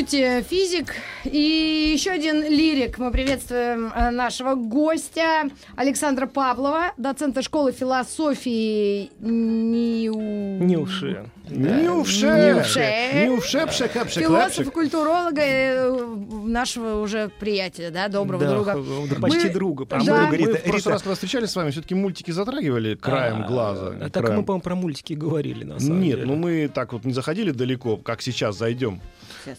[0.00, 0.94] Здравствуйте, физик
[1.24, 2.98] и еще один лирик.
[2.98, 10.62] Мы приветствуем э, нашего гостя Александра Павлова, доцента школы философии НИУ...
[10.62, 11.24] Нюши.
[11.48, 13.26] Нюше, Нюше.
[13.26, 16.06] Нюше, пшека, Философа, культуролога, э,
[16.44, 18.74] нашего уже приятеля, да, доброго Да, друга.
[19.08, 19.86] да, почти Мы- друга.
[19.90, 19.98] А Да.
[19.98, 20.26] мы, друга.
[20.28, 23.46] мы Рита- в прошлый Рита, раз, когда встречались с вами, все-таки мультики затрагивали краем а,
[23.46, 23.94] глаза.
[24.00, 24.40] а Так краем.
[24.40, 26.26] мы, по-моему, про мультики говорили, на самом Нет, деле.
[26.26, 29.00] ну мы так вот не заходили далеко, как сейчас зайдем.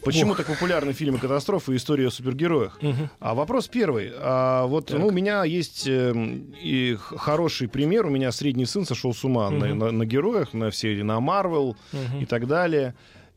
[0.04, 2.80] Почему так популярны фильмы катастрофы и истории о супергероях?
[2.82, 3.10] Мгм.
[3.20, 4.12] А вопрос первый.
[4.18, 5.00] А вот Так.
[5.00, 8.06] ну, у меня есть эм, и хороший пример.
[8.06, 9.78] У меня средний сын сошел с ума на, Мгм.
[9.80, 12.22] на- на героях, на все, на Марвел Мгм.
[12.22, 12.94] и так далее.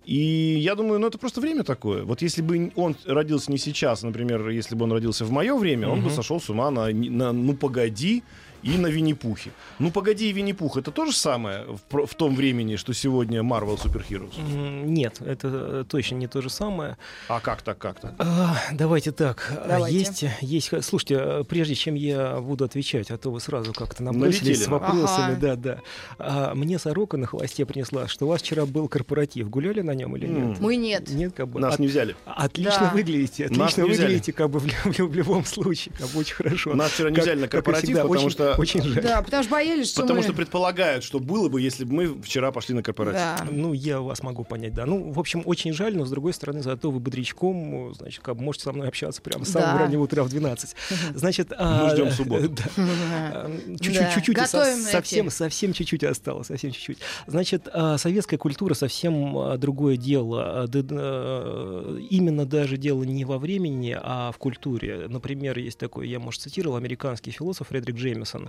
[0.07, 2.05] И я думаю, ну это просто время такое.
[2.05, 5.89] Вот если бы он родился не сейчас, например, если бы он родился в мое время,
[5.89, 8.23] он бы сошел с ума на, на «Ну погоди»
[8.63, 9.51] и на Винни-Пухе.
[9.79, 14.03] «Ну погоди» Винни-Пух— это то же самое в, в том времени, что сегодня Marvel Super
[14.09, 14.41] Heroes?
[14.87, 16.97] Нет, это э, точно не то же самое.
[17.29, 18.15] А как так, как так?
[18.19, 19.53] А, давайте так.
[19.67, 19.99] Давайте.
[20.41, 20.85] Есть, есть.
[20.85, 24.69] Слушайте, э, прежде чем я буду отвечать, а то вы сразу как-то набросились Налетели с
[24.69, 25.33] вопросами.
[25.33, 25.37] Ага.
[25.41, 25.81] Да, да.
[26.19, 29.49] А, мне сорока на хвосте принесла, что у вас вчера был корпоратив.
[29.49, 30.61] Гуляли на нем или нет?
[30.61, 31.09] Мы нет.
[31.11, 31.61] Нет, как бы.
[31.61, 32.17] Нас От- не взяли.
[32.27, 32.91] Отлично Да.
[32.91, 34.07] выглядите, Нас отлично не взяли.
[34.07, 36.75] выглядите, как бы в, лю- в любом случае, как бы очень хорошо.
[36.75, 39.03] Нас вчера не Как- взяли на корпоратив, всегда, потому очень- что- очень жаль.
[39.03, 40.25] Да, потому что боялись, что Потому мы...
[40.25, 43.21] что предполагают, что было бы, если бы мы вчера пошли на корпоратив.
[43.21, 43.47] Да.
[43.51, 44.87] Ну, я вас могу понять, да.
[44.87, 48.43] Ну, в общем, очень жаль, но, с другой стороны, зато вы бодрячком, значит, как бы
[48.43, 49.79] можете со мной общаться прямо с самого Да.
[49.79, 50.75] раннего утра в 12.
[51.15, 52.51] Значит, а, ждем субботу.
[52.77, 53.51] да.
[53.81, 56.99] Чуть-чуть, совсем, совсем чуть-чуть осталось, совсем чуть-чуть.
[57.27, 60.65] Значит, а, советская культура совсем а, другое дело.
[60.65, 65.07] А, Именно даже дело не во времени, а в культуре.
[65.09, 68.40] Например, есть такой, я, может, цитировал, американский философ Фредерик Джеймисон.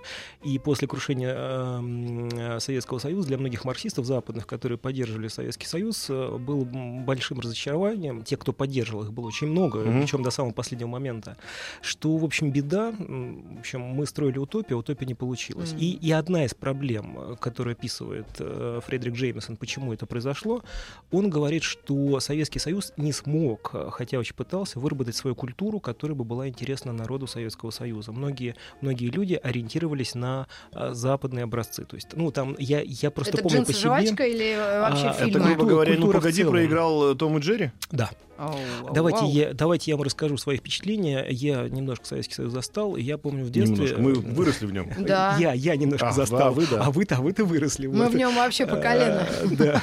[0.44, 6.38] И после крушения э, Советского Союза для многих марксистов западных, которые поддерживали Советский Союз, э,
[6.38, 8.24] было м, большим разочарованием.
[8.24, 10.01] Те, кто поддерживал их, было очень много, Мгм.
[10.01, 11.38] причем до самого последнего момента.
[11.81, 12.91] Что, в общем, беда.
[12.91, 15.72] В общем, мы строили утопию, а утопия не получилась.
[15.72, 15.80] Мгм.
[15.81, 20.63] И, и одна из проблем, которую описывает э, Фредерик Джеймисон, почему это произошло,
[21.12, 26.16] он говорит, что Советский Союз не смог, э, хотя очень пытался, выработать свою культуру, которая
[26.16, 28.12] бы была интересна народу Советского Союза.
[28.12, 29.81] Многие, многие люди ориентировались
[30.16, 31.86] на э, западные образцы.
[31.86, 33.81] То есть, ну, там, я, я просто Это помню по себе...
[33.81, 37.42] жвачка или э, вообще А, это Это, грубо говоря, ну погоди, проиграл э, Том и
[37.42, 37.72] Джерри?
[37.92, 38.09] Да,
[38.42, 38.56] Ау,
[38.92, 39.30] Давайте вау.
[39.31, 41.28] я, давайте я вам расскажу свои впечатления.
[41.30, 43.75] Я немножко Советский Союз застал, и я помню в детстве...
[43.75, 44.02] Немножко.
[44.02, 44.90] Мы выросли в нем.
[45.12, 45.36] Да.
[45.40, 46.84] Я, я немножко А, застал, да, вы да.
[46.86, 47.86] а вы-то, а вы-то выросли.
[47.86, 48.13] Мы вот.
[48.13, 49.28] в нем вообще по колено.
[49.30, 49.81] Э, Да.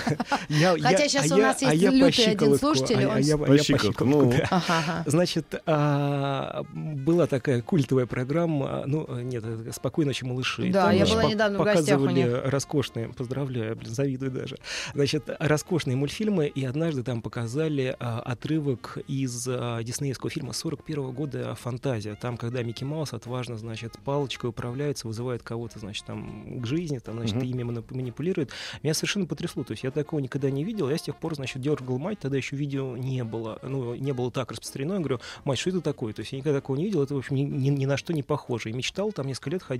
[0.48, 3.08] Я- Хотя я- щас а у нас а есть я по лютый один слушатель, а
[3.10, 4.30] он а я- По а я по щиколотку, ну.
[4.32, 4.48] да.
[4.50, 5.04] Ага.
[5.06, 10.70] Значит, а, была такая культовая программа, ну, нет, это «Спокойной ночи, малыши».
[10.70, 12.40] Да, Там, я была недавно в гостях у Показывали них.
[12.44, 14.58] роскошные, поздравляю, блин, завидую даже,
[14.94, 21.54] значит, роскошные мультфильмы, и однажды там показали а, отрывок из а, диснеевского фильма 41 года
[21.54, 22.14] «Фантазия».
[22.20, 27.16] Там, когда Микки Маус отважно, значит, палочкой управляется, вызывает кого-то, значит, там, к жизни, там,
[27.16, 27.44] значит, Мгм.
[27.44, 28.50] ими манипулирует.
[28.82, 29.64] Меня совершенно потрясло.
[29.64, 30.90] То есть я такого никогда не видел.
[30.90, 33.58] Я с тех пор, значит, дергал мать, тогда еще видео не было.
[33.62, 34.94] Ну, не было так распространено.
[34.94, 36.12] Я говорю, мать, что это такое?
[36.12, 37.02] То есть я никогда такого не видел.
[37.02, 38.70] Это, в общем, ни, ни- ни на что не похоже.
[38.70, 39.77] И мечтал, там несколько лет ходил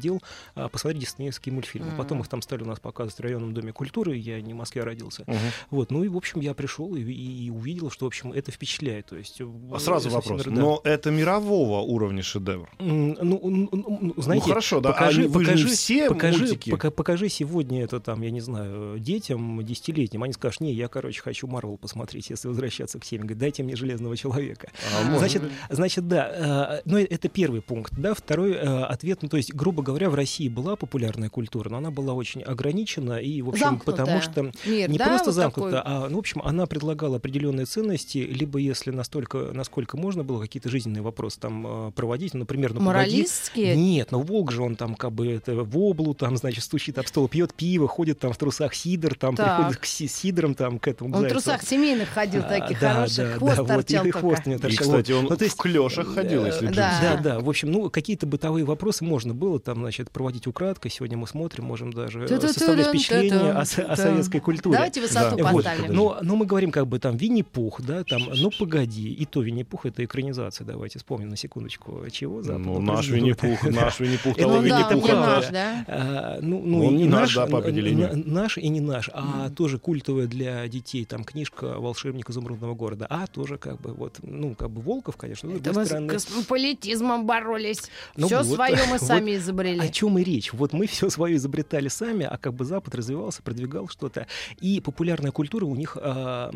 [0.55, 1.91] а, посмотреть диснеевские мультфильмы.
[1.97, 2.23] Потом Мгм.
[2.25, 4.17] их там стали у нас показывать в районном доме культуры.
[4.17, 5.25] Я не в Москве родился.
[5.27, 5.37] Мгм.
[5.71, 8.51] Вот, ну и, в общем, я пришел и, и- и увидел, что, в общем, это
[8.53, 9.07] впечатляет.
[9.07, 9.41] То есть,
[9.73, 10.45] А сразу э, вопрос.
[10.45, 10.51] да.
[10.51, 12.69] Но это мирового уровня шедевр.
[12.79, 14.93] М, Ну, ну, знаете, ну хорошо, да.
[14.93, 16.71] покажи, а покажи, все покажи, мультики.
[16.71, 21.21] пока- покажи сегодня это там, я не знаю, детям десятилетним, они скажут, не, я, короче,
[21.21, 23.23] хочу Марвел посмотреть, если возвращаться к теме.
[23.23, 24.71] Говорит, дайте мне Железного Человека.
[25.07, 29.37] А, Значит, значит, да, э, ну это первый пункт, да, второй э, ответ, ну то
[29.37, 33.49] есть, грубо говоря, в России была популярная культура, но она была очень ограничена и, в
[33.51, 34.05] общем, Замкнутая.
[34.07, 35.93] потому что Мир, не да, просто вот замкнута, такой?
[35.93, 40.69] а, ну, в общем, она предлагала определенные ценности, либо если настолько, насколько можно было какие-то
[40.69, 42.89] жизненные вопросы там э, проводить, ну, например, ну, погоди,
[43.19, 43.77] Моралистские?
[43.77, 47.07] нет, ну Волк же он там как бы это в облу, там, значит, стучит об
[47.07, 49.57] стол, пьет пиво, ходит там в трусах сидор, там Так.
[49.57, 51.11] приходит к си- сидорам, там, к этому.
[51.15, 51.35] Он в зайцу.
[51.37, 53.17] трусах семейных ходил, А, таких да, хороших.
[53.33, 54.19] да, Хвост да, вот, торчал и только.
[54.21, 56.99] хвост у него И, кстати, он Ну, то есть, в клешах ходил, если да.
[57.01, 60.91] Да, да, в общем, ну, какие-то бытовые вопросы можно было там там, значит, проводить украдкой.
[60.91, 64.75] Сегодня мы смотрим, можем даже составлять впечатление о, о советской культуре.
[64.77, 65.53] Давайте высоту Да.
[65.53, 65.65] Вот.
[65.65, 65.95] поставим.
[65.95, 69.87] Но, но мы говорим как бы там Винни-Пух, да, там, ну погоди, и то Винни-Пух
[69.87, 73.09] это экранизация, давайте вспомним на секундочку, чего западного Ну, наш.
[73.09, 75.27] Винни-Пух, наш Винни-Пух, Это того Ну Винни-Пуха, не да.
[75.27, 76.39] наш, да?
[76.43, 78.11] Ну, ну, не наш, да, по определению.
[78.27, 83.27] наш и не наш, а тоже культовая для детей, там книжка «Волшебник изумрудного города», а
[83.27, 86.09] тоже как бы вот, ну, как бы Волков, конечно, с Это другой вы с стороны.
[86.09, 87.83] космополитизмом боролись.
[88.17, 89.58] Ну Все вот, свое мы вот сами изобрели.
[89.81, 90.53] О чем и речь?
[90.53, 94.27] Вот мы все свое изобретали сами, а как бы Запад развивался, продвигал что-то.
[94.61, 96.51] И популярная культура у них а,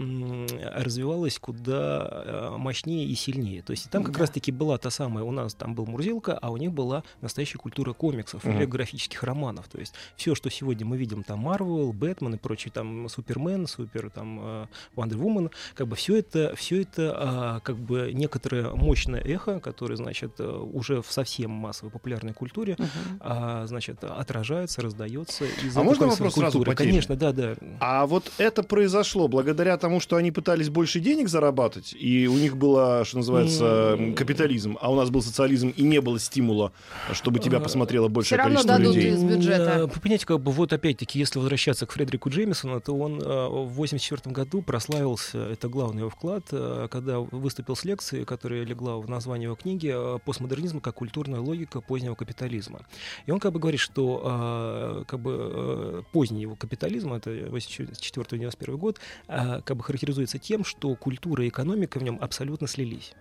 [0.74, 3.62] развивалась куда а, мощнее и сильнее.
[3.62, 4.20] То есть там как Да.
[4.20, 7.92] раз-таки была та самая, у нас там был Мурзилка, а у них была настоящая культура
[7.92, 8.68] комиксов Мгм.
[8.68, 9.68] графических романов.
[9.68, 14.10] То есть все, что сегодня мы видим, там Марвел, Бэтмен и прочие, там Супермен, Супер,
[14.10, 19.60] там Вандер Вумен, как бы все это, все это а, как бы некоторое мощное эхо,
[19.60, 22.76] которое, значит, э, уже в совсем массовой популярной культуре
[23.20, 26.70] А, значит, отражается, раздается из А можно вопрос сразу культуры.
[26.70, 26.90] по теме?
[26.90, 27.54] Конечно, да, да.
[27.80, 32.56] А вот это произошло благодаря тому, что они пытались больше денег зарабатывать, и у них
[32.56, 34.14] было, что называется, М.
[34.14, 36.72] капитализм, а у нас был социализм, и не было стимула,
[37.12, 39.12] чтобы тебя А, посмотрело большее равно количество дадут людей.
[39.12, 39.90] из бюджета.
[40.02, 44.32] Понимаете, как бы вот опять-таки, если возвращаться к Фредерику Джеймисону, то он э, в 84
[44.34, 49.46] году прославился, это главный его вклад, э, когда выступил с лекцией, которая легла в название
[49.46, 49.94] его книги
[50.24, 52.80] «Постмодернизм как культурная логика позднего капитализма».
[53.26, 58.76] И он как бы говорит, что э, как бы э, поздний его капитализм, это 84-91
[58.76, 63.12] год, э, как бы характеризуется тем, что культура и экономика в нем абсолютно слились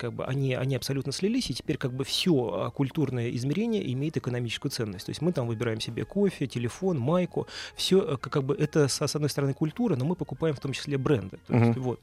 [0.00, 4.72] как бы они, они абсолютно слились, и теперь как бы все культурное измерение имеет экономическую
[4.72, 5.06] ценность.
[5.06, 9.28] То есть мы там выбираем себе кофе, телефон, майку, все как бы это с одной
[9.28, 11.38] стороны культура, но мы покупаем в том числе бренды.
[11.46, 11.82] То есть, Мгм.
[11.82, 12.00] вот.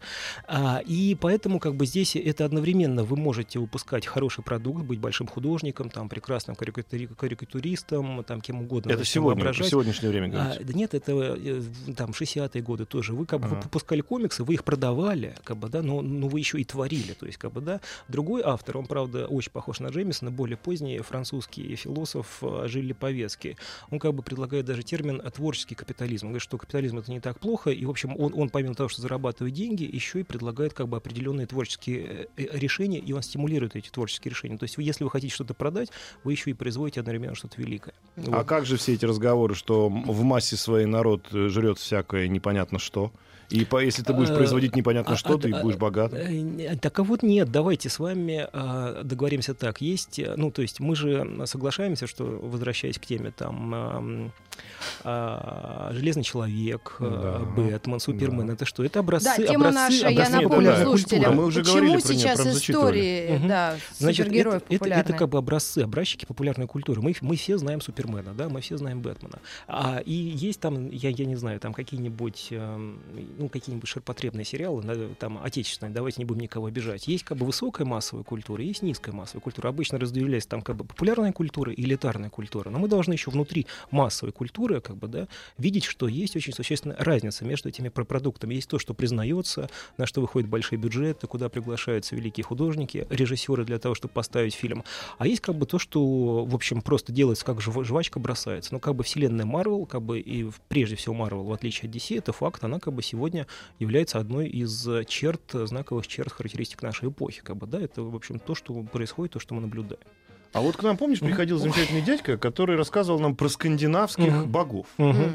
[0.47, 5.27] А, и поэтому как бы здесь это одновременно вы можете выпускать хороший продукт, быть большим
[5.27, 8.91] художником, там прекрасным карикатури- карикатуристом, там кем угодно.
[8.91, 9.67] Это сегодня, воображать.
[9.69, 10.63] сегодняшнее время А, говорите.
[10.63, 11.61] да нет, это э,
[11.95, 13.13] там 60-е годы тоже.
[13.13, 13.61] Вы как бы Ага.
[13.63, 17.13] выпускали комиксы, вы их продавали, как бы, да, но, но вы еще и творили.
[17.13, 17.79] То есть, как бы, да.
[18.07, 23.57] Другой автор, он, правда, очень похож на Джеймисона, более поздний французский философ э, Жиль Повецкий.
[23.89, 26.27] Он как бы предлагает даже термин творческий капитализм.
[26.27, 28.89] Он говорит, что капитализм это не так плохо, и, в общем, он, он помимо того,
[28.89, 33.21] что зарабатывает деньги, еще и предлагает как бы определенные творческие э, э, решения, и он
[33.21, 34.57] стимулирует эти творческие решения.
[34.57, 35.89] То есть, если вы хотите что-то продать,
[36.23, 37.93] вы еще и производите одновременно что-то великое.
[38.15, 38.47] А Вот.
[38.47, 43.11] как же все эти разговоры, что в массе своей народ жрет всякое непонятно что?
[43.49, 46.11] И по- если ты будешь Э, производить непонятно а- что, а- ты а- будешь богат.
[46.13, 49.79] Э, Так а вот нет, давайте с вами а, договоримся так.
[49.81, 54.31] Есть, э, ну, то есть мы же соглашаемся, что, возвращаясь к теме, там, ам,
[55.93, 58.53] Железный человек, Да, Бэтмен, Супермен, да.
[58.53, 58.83] это что?
[58.83, 61.35] Это образцы, Да, тема образцы, наша, я образцы напомню популярной слушателям, культуры.
[61.37, 62.99] Мы уже почему говорили про неё, сейчас прям зачитывали.
[62.99, 63.47] истории, Мгм.
[63.47, 67.01] да, Значит, супергероев это, это как бы образцы, образчики популярной культуры.
[67.01, 69.39] Мы, мы все знаем Супермена, да, мы все знаем Бэтмена.
[69.67, 72.99] А, и есть там, я, я не знаю, там какие-нибудь, эм,
[73.37, 77.07] ну, какие-нибудь ширпотребные сериалы, там, отечественные, давайте не будем никого обижать.
[77.07, 79.69] Есть как бы высокая массовая культура, есть низкая массовая культура.
[79.69, 82.69] Обычно разделяется там как бы популярная культура и элитарная культура.
[82.69, 86.97] Но мы должны еще внутри массовой культуры, как бы, да, видеть, что есть очень существенная
[86.99, 88.55] разница между этими про- продуктами.
[88.55, 93.79] Есть то, что признается, на что выходят большие бюджеты, куда приглашаются великие художники, режиссеры для
[93.79, 94.83] того, чтобы поставить фильм.
[95.17, 98.73] А есть как бы то, что, в общем, просто делается как жва- жвачка бросается.
[98.73, 102.17] Ну, как бы вселенная Марвел, как бы и прежде всего Марвел, в отличие от DC,
[102.17, 103.26] это факт, она как бы сегодня
[103.79, 107.41] является одной из черт, знаковых черт характеристик нашей эпохи.
[107.41, 110.01] Как бы, да, это, в общем, то, что происходит, то, что мы наблюдаем.
[110.57, 114.87] А вот к нам, помнишь, приходил замечательный дядька, который рассказывал нам про скандинавских богов.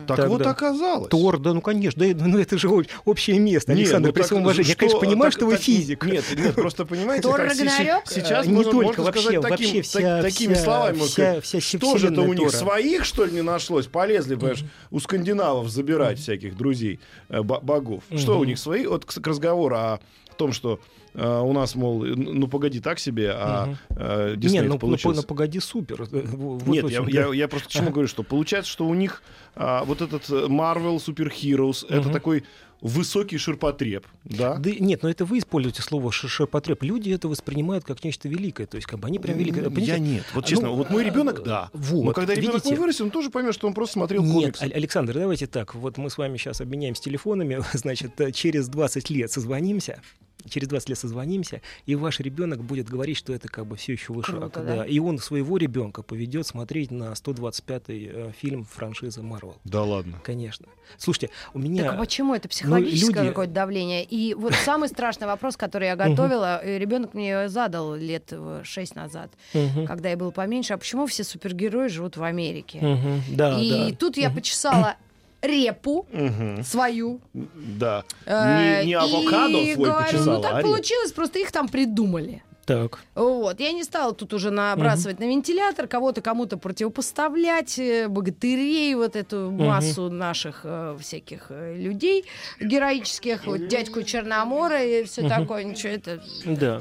[0.09, 0.51] Так, вот да.
[0.51, 1.09] оказалось.
[1.11, 4.39] Тор, да, ну конечно, да, ну это же об- общее место, Александр, ну при всем
[4.43, 4.71] уважении.
[4.71, 6.05] Я, конечно, понимаю, так- что вы так- физик.
[6.07, 8.07] Нет, нет, просто понимаете, Тор как Рагнарёк?
[8.09, 10.65] се- сейчас Э, не можно, только, можно вообще, сказать таким, вообще так- вся- такими вся-
[10.65, 12.51] словами, вся- сказать, вся что же это у них Тора.
[12.51, 13.87] своих, что ли, не нашлось?
[13.87, 16.99] Полезли, понимаешь, у скандинавов забирать всяких друзей,
[17.29, 18.03] э, бо- богов.
[18.17, 18.87] Что у них свои?
[18.89, 20.01] Вот к разговору о
[20.37, 20.81] том, что
[21.15, 23.79] э, у нас, мол, э, ну погоди так себе, а Мгм.
[23.91, 25.21] э, Не, Дисней ну, ну, получился.
[25.23, 26.07] ну, погоди, супер.
[26.13, 29.23] Вот Нет, я, я, я просто к чему говорю, что получается, что у них
[29.55, 32.13] а, вот этот э, Marvel Super Heroes это Мгм.
[32.13, 32.45] такой
[32.81, 34.57] высокий ширпотреб, да?
[34.57, 36.83] Да нет, но это вы используете слово «ш- ширпотреб.
[36.83, 38.67] Люди это воспринимают как нечто великое.
[38.67, 39.63] То есть, как бы они прям великое.
[39.63, 40.01] Я Понимаете?
[40.01, 40.25] нет.
[40.35, 41.71] Вот Ну, честно, вот мой а, ребенок, да.
[41.73, 42.75] вот, Но когда ребенок видите?
[42.81, 44.63] вырастет, он тоже поймет, что он просто смотрел Нет, комиксы.
[44.65, 45.77] Аль- Александр, давайте так.
[45.77, 50.03] Вот мы с вами сейчас обменяемся телефонами, значит, э, через 20 лет созвонимся.
[50.49, 54.13] Через 20 лет созвонимся, и ваш ребенок будет говорить, что это как бы все еще
[54.13, 54.33] выше.
[54.33, 54.77] Круто, да.
[54.77, 54.87] да?
[54.87, 59.57] И он своего ребенка поведет смотреть на 125-й э, фильм франшизы Марвел.
[59.65, 60.21] Да ладно.
[60.25, 60.67] Конечно.
[60.99, 61.85] Слушайте, у меня...
[61.85, 64.05] Так а почему это психологическое люди- какое-то давление?
[64.05, 69.31] И вот самый страшный вопрос, который я готовила, ребенок мне задал лет э, шесть назад,
[69.87, 72.99] когда я был поменьше, а почему все супергерои живут в Америке?
[73.31, 74.97] Да, И тут я почесала
[75.43, 76.63] репу Мгм.
[76.65, 77.21] свою.
[77.35, 78.05] Да.
[78.27, 81.69] э, Не, не и авокадо свой говорю, почесала, ну так а получилось, просто их там
[81.69, 82.43] придумали.
[82.65, 83.01] Так.
[83.17, 83.59] Вот.
[83.59, 89.51] Я не стала тут уже набрасывать на вентилятор, кого-то кому-то противопоставлять, э, богатырей, вот эту
[89.51, 92.25] массу наших э, всяких э, людей
[92.61, 95.65] героических, вот дядьку Черномора и все такое.
[95.65, 96.23] Ничего, это...
[96.47, 96.81] Да.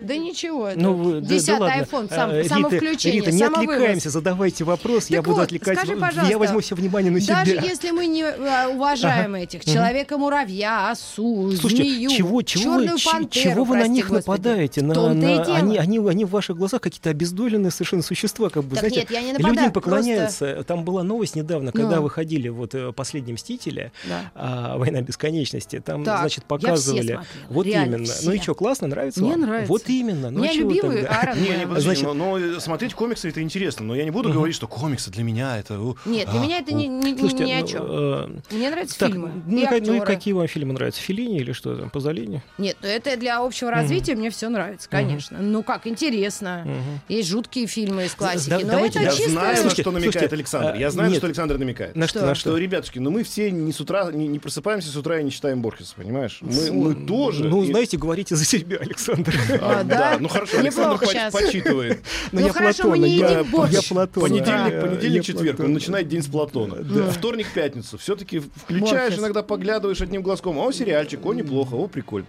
[0.00, 1.82] Да ничего, это Ну, вы- да- да десятый ладно.
[1.82, 3.74] iPhone, сам, А, самовключение, Рита, не самовывоз.
[3.74, 5.76] отвлекаемся, задавайте вопрос, я Так буду вот, отвлекать.
[5.76, 7.44] скажи, Я пожалуйста, возьму все внимание на себя.
[7.44, 13.50] Даже если мы не э, уважаем этих человека-муравья, осу, Слушайте, змею, чего, чего, черную пантеру,
[13.54, 14.26] чего вы на них господи.
[14.26, 14.82] нападаете?
[14.82, 18.80] На, на- они, они, они в ваших глазах какие-то обездоленные совершенно существа, как бы, Так
[18.80, 20.64] знаете, нет, я не люди нападаю, им поклоняются.
[20.64, 22.02] Там была новость недавно, когда Ну.
[22.02, 24.30] выходили вот э, «Последние мстители», Да.
[24.34, 27.20] а, «Война бесконечности», там, Так, значит, я все показывали.
[27.48, 28.04] вот реально именно.
[28.12, 28.26] все.
[28.26, 29.40] Ну и что, классно, нравится Мне вам?
[29.42, 29.72] нравится.
[29.72, 30.30] Вот именно.
[30.30, 33.94] Ну меня чего любимый Не, не, подожди, Значит- но, но смотреть комиксы это интересно, но
[33.94, 35.74] я не буду говорить, что комиксы для меня это...
[36.06, 37.82] Нет, для а, меня это не, не- Слушайте, ни о ну, чем.
[37.88, 39.30] э, Мне нравятся так, фильмы.
[39.46, 41.00] ну, и и ка- ну и какие вам фильмы нравятся?
[41.00, 42.42] Филини или что там, Пазолини?
[42.58, 45.07] Нет, ну это для общего развития мне все нравится, конечно.
[45.30, 46.66] Ну как, интересно.
[47.08, 48.50] Есть жуткие фильмы из классики.
[48.50, 49.30] да- но давайте- это Я чисто...
[49.30, 50.68] знаю, на Слушайте, что намекает слушайте, Александр.
[50.74, 51.18] а, Я знаю, на нет.
[51.18, 51.96] что Александр намекает.
[51.96, 52.20] На что?
[52.26, 52.58] На Что, что?
[52.58, 55.62] ребятушки, ну мы все не с утра, не, не просыпаемся с утра и не читаем
[55.62, 56.38] Борхеса, понимаешь?
[56.40, 57.44] Мы, Фу, мы тоже.
[57.44, 59.34] Ну, И- знаете, говорите за себя, Александр.
[59.60, 59.98] А, А, да?
[60.12, 60.16] да?
[60.20, 62.00] ну хорошо, Александр поч- почитывает.
[62.32, 63.72] Ну, Ну, я хорошо, Платона, мы не я- едим борщ.
[63.72, 64.28] Я Платона.
[64.28, 65.60] Понедельник, понедельник, четверг.
[65.60, 66.76] Он начинает день с Платона.
[67.12, 67.98] Вторник, пятницу.
[67.98, 70.58] Все-таки включаешь, иногда поглядываешь одним глазком.
[70.58, 72.26] О, сериальчик, о, неплохо, о, прикольно.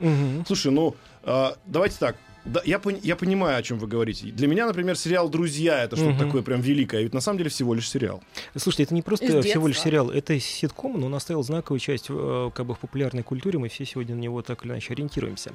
[0.48, 2.16] Слушай, ну, а, давайте так.
[2.46, 4.28] Да, я, пон- я понимаю, о чем вы говорите.
[4.28, 6.26] Для меня, например, сериал «Друзья»— это что-то Мгм.
[6.26, 7.00] такое прям великое.
[7.00, 8.24] А ведь на самом деле всего лишь сериал.
[8.56, 12.52] Слушайте, это не просто всего лишь сериал, это ситком, но он оставил знаковую часть э,
[12.54, 15.54] как бы в популярной культуре, мы все сегодня на него так или иначе ориентируемся.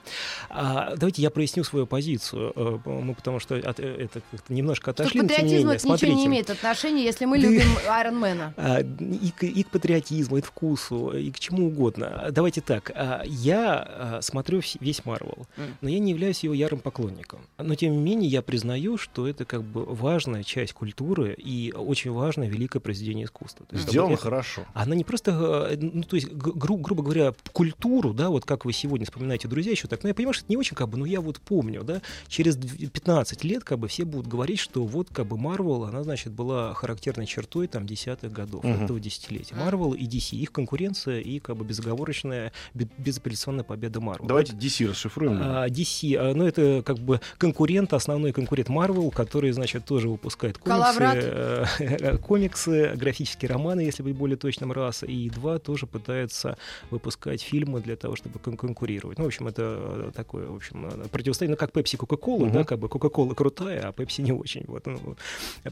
[0.50, 4.92] А, давайте я проясню свою позицию, э, мы потому что от, э, это как-то немножко
[4.92, 7.68] Что к отошли, но тем не менее, это ничего не имеет отношения, если мы любим
[7.88, 8.54] Айронмена.
[9.24, 12.28] И, к, и к патриотизму, и к вкусу, и к чему угодно.
[12.30, 12.90] Давайте так.
[12.94, 15.46] а, Я а, смотрю весь Марвел,
[15.80, 17.40] но я не являюсь его ярым поклонником.
[17.58, 22.12] Но тем не менее я признаю, что это как бы важная часть культуры и очень
[22.12, 23.66] важное великое произведение искусства.
[23.66, 24.62] То есть, Сделано это- хорошо.
[24.74, 28.72] она не просто, э, ну, то есть, гру- грубо говоря, культуру, да, вот как вы
[28.72, 31.06] сегодня вспоминаете друзья еще так, но я понимаю, что это не очень, как бы, ну,
[31.06, 35.08] я вот помню, да, через дв- 15 лет, как бы, все будут говорить, что вот,
[35.10, 38.84] как бы, Марвел, она, значит, была характерной чертой, там, десятых годов Мгм.
[38.84, 39.54] этого десятилетия.
[39.54, 44.26] Марвел и DC, их конкуренция и, как бы, безоговорочная, бе- безапелляционная победа Марвел.
[44.28, 45.38] Давайте DC расшифруем.
[45.40, 50.58] А, DC, а, ну это как бы конкурент, основной конкурент Marvel, который, значит, тоже выпускает
[50.58, 56.56] комиксы, э, комиксы, графические романы, если быть более точным, раз, и два тоже пытается
[56.90, 59.18] выпускать фильмы для того, чтобы кон- конкурировать.
[59.18, 62.64] Ну, в общем, это э, такое, в общем, э, противостояние, ну, как Pepsi Coca-Cola, да,
[62.64, 64.64] как бы Coca-Cola крутая, а Pepsi не очень.
[64.66, 65.16] Вот, ну,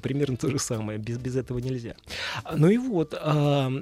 [0.02, 1.94] примерно то же самое, без, без этого нельзя.
[2.54, 3.72] Ну и вот, а,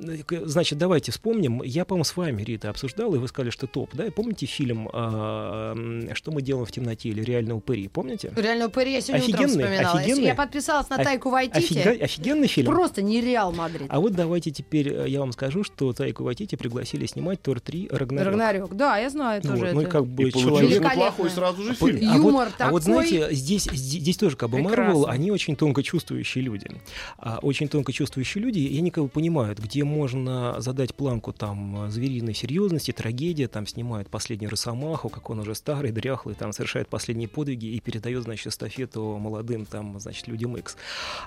[0.42, 1.62] значит, давайте вспомним.
[1.62, 4.06] Я, по-моему, с вами, Рита, обсуждал, и вы сказали, что топ, да?
[4.06, 5.74] И Помните фильм а,
[6.12, 8.32] «Что мы делаем в темноте» или «Реально упыри», помните?
[8.36, 9.98] Реально упыри я сегодня утром Офигенный, вспоминала.
[10.00, 10.24] офигенный.
[10.24, 11.78] Я подписалась на Тайку Вайтити.
[11.78, 12.66] Офига- Офигенный фильм.
[12.66, 13.86] Просто не Реал Мадрид.
[13.88, 17.88] А вот давайте теперь э, я вам скажу, что Тайку Вайтити пригласили снимать Тор 3
[17.90, 18.26] Рагнарёк.
[18.28, 18.74] Рагнарёк.
[18.76, 19.92] Да, я знаю Вот, тоже ну и это.
[19.92, 20.80] как бы И человек...
[20.82, 22.08] Неплохой сразу же А вот- фильм.
[22.10, 23.06] а вот- Юмор а вот, такой.
[23.06, 24.58] знаете, здесь, здесь, здесь тоже как бы.
[24.60, 26.66] Марвел, они очень тонко чувствующие люди.
[27.18, 31.86] А, очень тонко чувствующие люди, и они как бы понимают, где можно задать планку там
[31.86, 36.88] э, звериной серьезности, трагедия, там снимают последний Росомаху, как он уже старый, дряхлый, там совершает
[36.90, 40.76] последние подвиги и передает, значит, эстафету молодым, там, значит, людям X.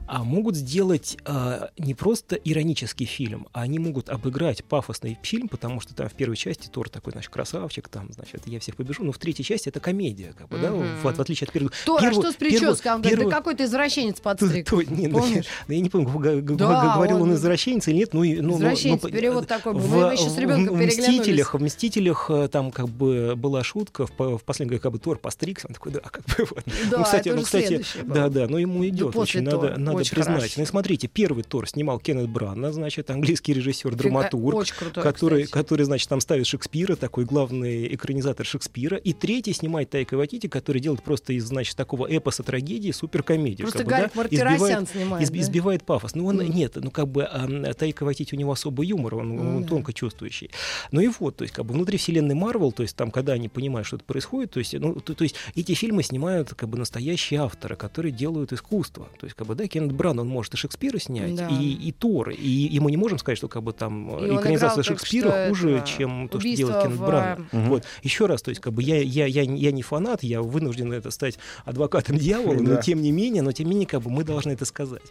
[0.08, 5.80] А могут сделать а, не просто иронический фильм, а они могут обыграть пафосный фильм, потому
[5.80, 9.12] что там в первой части Тор такой, значит, красавчик, там, значит, я всех побежу, но
[9.12, 10.98] в третьей части это комедия, как бы, да, Мгм.
[11.02, 11.72] в, в отличие от первой.
[11.86, 12.92] Тор, а Первую- что с прической?
[12.92, 14.70] Он говорит, да какой ты извращенец подстриг.
[14.70, 15.46] то- не, ну, Помнишь?
[15.68, 16.12] я не помню,
[16.58, 18.14] Да, говорил он он- извращенец или нет.
[18.14, 19.80] Ну, ну, ну, Извращенец, ну, перевод такой был.
[19.82, 21.20] в- Мы еще с в- ребенком в переглянулись.
[21.20, 25.18] «Мстителях», в «Мстителях» э, там как бы была шутка, в, в последнем, как бы Тор
[25.18, 26.64] постриг Netflix, он такой, да, как бы вот.
[26.92, 29.70] Да, ну, кстати, это ну, кстати, да, да, но ему идет, очень Тора.
[29.70, 30.36] надо, надо Очень признать.
[30.38, 30.54] хорошо.
[30.58, 35.44] Ну, и смотрите, первый Тор снимал Кеннет Брана, значит, английский режиссер, драматург, Очень крутой, который,
[35.44, 35.64] кстати.
[35.64, 38.98] который, значит, там ставит Шекспира, такой главный экранизатор Шекспира.
[38.98, 43.68] И третий снимает Тайка Ватити, который делает просто из, значит, такого эпоса трагедии суперкомедию.
[43.68, 45.42] Просто как бы, Гарик да, Мартиросян избивает- снимает, изб- да?
[45.42, 46.16] избивает пафос.
[46.16, 46.52] Ну, он, Мгм.
[46.56, 49.70] нет, ну, как бы ам, Тайка Ватити, у него особый юмор, он, Ну он да.
[49.70, 50.50] тонко чувствующий.
[50.92, 53.50] Ну и вот, то есть, как бы внутри вселенной Марвел, то есть, там, когда они
[53.50, 56.78] понимают, что это происходит, то есть, ну, то, то есть, эти фильмы снимают, как бы,
[56.78, 59.08] настоящие авторы, которые делают искусство.
[59.20, 61.48] То есть, как бы, да, Кеннет Бран, он может и Шекспира снять, Да.
[61.48, 64.84] и, и Тор, и, и мы не можем сказать, что, как бы, там, И экранизация
[64.84, 67.48] играл Шекспира что хуже, этого чем то, что делает Кеннет в, Бран.
[67.52, 67.70] Мгм.
[67.70, 67.84] Вот.
[68.02, 71.12] Еще раз, то есть, как бы я, я, я, я не фанат, я вынужден это
[71.12, 74.52] стать адвокатом дьявола, но тем не менее, но тем не менее, как бы мы должны
[74.52, 75.02] это сказать.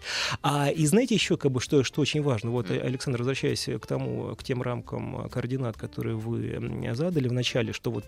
[0.43, 4.35] А и знаете еще, как бы, что, что очень важно, вот, Александр, возвращаясь к тому,
[4.37, 8.05] к тем рамкам координат, которые вы задали в начале, что вот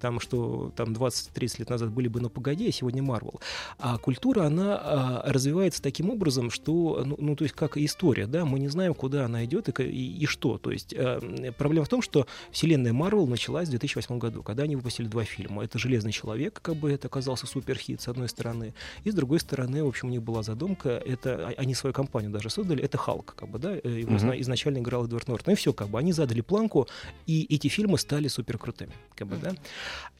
[0.00, 3.40] там, что там 20-30 лет назад были бы «Ну, погоди», а сегодня Марвел.
[3.78, 8.44] А культура, она а, развивается таким образом, что, ну, ну, то есть, как история, да,
[8.44, 10.58] мы не знаем, куда она идет и, и, и что.
[10.58, 14.76] То есть, э, проблема в том, что вселенная Марвел началась в 2008 году, когда они
[14.76, 15.64] выпустили два фильма.
[15.64, 19.82] Это «Железный человек», как бы это оказался суперхит, с одной стороны, и с другой стороны,
[19.84, 23.34] в общем, у них была задумка, это, а- они свою компанию даже создали, это Халк,
[23.36, 24.16] как бы, да, э, его Мгм.
[24.16, 25.54] изна- изначально играл Эдвард Нортон.
[25.54, 26.86] И все, как бы, они задали планку,
[27.26, 29.54] и эти фильмы стали суперкрутыми, как бы, да.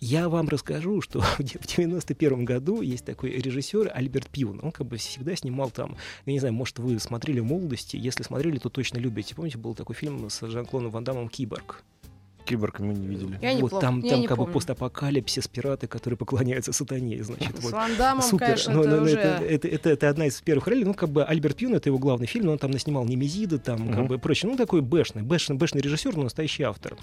[0.01, 4.61] Я вам расскажу, что в де- в 91 году есть такой режиссер Альберт Пьюн.
[4.63, 7.97] Он как бы всегда снимал там, я не знаю, может, вы смотрели молодости.
[7.97, 9.35] Если смотрели, то точно любите.
[9.35, 11.83] Помните, был такой фильм с Жан-Клоном Ван Дамом «Киборг».
[12.47, 13.39] Киборг мы не видели.
[13.43, 14.55] Я вот неплохо- там, я там не как бы помню.
[14.55, 17.57] постапокалипсис, пираты, которые поклоняются сатане, значит.
[17.59, 17.73] С вот.
[17.73, 18.47] Ван Супер.
[18.47, 19.19] конечно, Ну, это ну, уже...
[19.19, 20.85] это, это, это- это одна из первых ролей.
[20.85, 23.89] Ну, как бы Альберт Пьюн, это его главный фильм, но он там наснимал Немезида, там,
[23.89, 24.07] как Мгм.
[24.09, 24.51] бы прочее.
[24.51, 26.97] Ну, такой бэшный, бэшный, бэшный режиссер, но настоящий автор.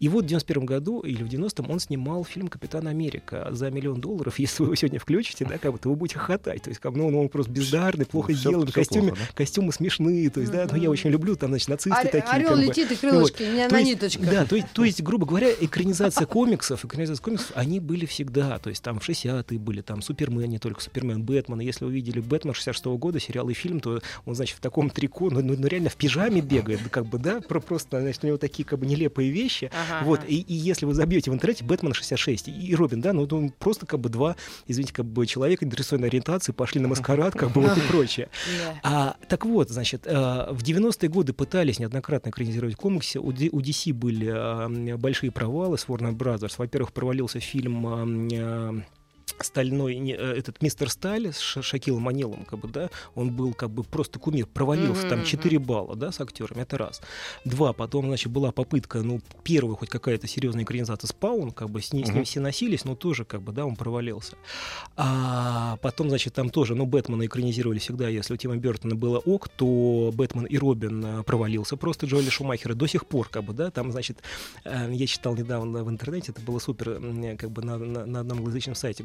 [0.00, 4.00] И вот в 91 году или в 90-м он снимал фильм «Капитан Америка» за миллион
[4.00, 4.38] долларов.
[4.38, 6.62] Если вы его сегодня включите, да, как бы, то вы будете хохотать.
[6.62, 9.34] То есть, как бы, ну, он просто бездарный, плохо всё- сделан, всё костюмы, плохо, да?
[9.36, 10.30] костюмы смешные.
[10.30, 12.22] То есть, да, ну, я очень люблю, там, значит, нацисты Ор- такие.
[12.30, 12.64] Орел как бы.
[12.64, 14.30] летит и крылышки, не То на есть, ниточках.
[14.30, 18.58] Да, то есть, то есть, грубо говоря, экранизация комиксов, экранизация комиксов, они были всегда.
[18.58, 21.60] То есть там в 60-е были, там Супермен, не только Супермен, Бэтмен.
[21.60, 24.90] И Если вы видели Бэтмен 66 года, сериал и фильм, то он, значит, в таком
[24.90, 28.26] трико, ну, ну, ну, реально в пижаме бегает, как бы, да, про- просто, значит, у
[28.26, 29.70] него такие как бы нелепые вещи.
[29.72, 30.28] Ага, Вот, ага.
[30.28, 33.50] и, и если вы забьете в интернете Бэтмен 66 и, и Робин, да, ну, он
[33.50, 37.60] просто как бы два, извините, как бы человека интересующей ориентации пошли на маскарад, как бы
[37.62, 38.28] вот и прочее.
[38.82, 40.12] А, так вот, значит, э,
[40.50, 43.20] в 90-е годы пытались неоднократно экранизировать комиксы.
[43.20, 46.54] У DC были э, большие провалы с Warner Brothers.
[46.58, 48.82] Во-первых, провалился фильм э,
[49.40, 53.54] стальной не, э, этот мистер Сталь с Ша- Шакилом Анилом, как бы, да, он был
[53.54, 55.26] как бы просто кумир, провалился, Мгм, там мгм.
[55.28, 57.00] 4 балла, да, с актерами, это раз.
[57.44, 61.92] Два, потом, значит, была попытка, ну, первая хоть какая-то серьезная экранизация Спаун, как бы с
[61.92, 64.36] ним, с ним все носились, но тоже, как бы, да, он провалился.
[64.96, 69.48] А потом, значит, там тоже, ну, Бэтмена экранизировали всегда, если у Тима Бертона было ок,
[69.48, 73.70] то Бэтмен и Робин э, провалился просто Джоэля Шумахера до сих пор, как бы, да,
[73.70, 74.18] там, значит,
[74.64, 77.00] э, я читал недавно в интернете, это было супер,
[77.38, 79.04] как бы на, на, на одном англоязычном сайте,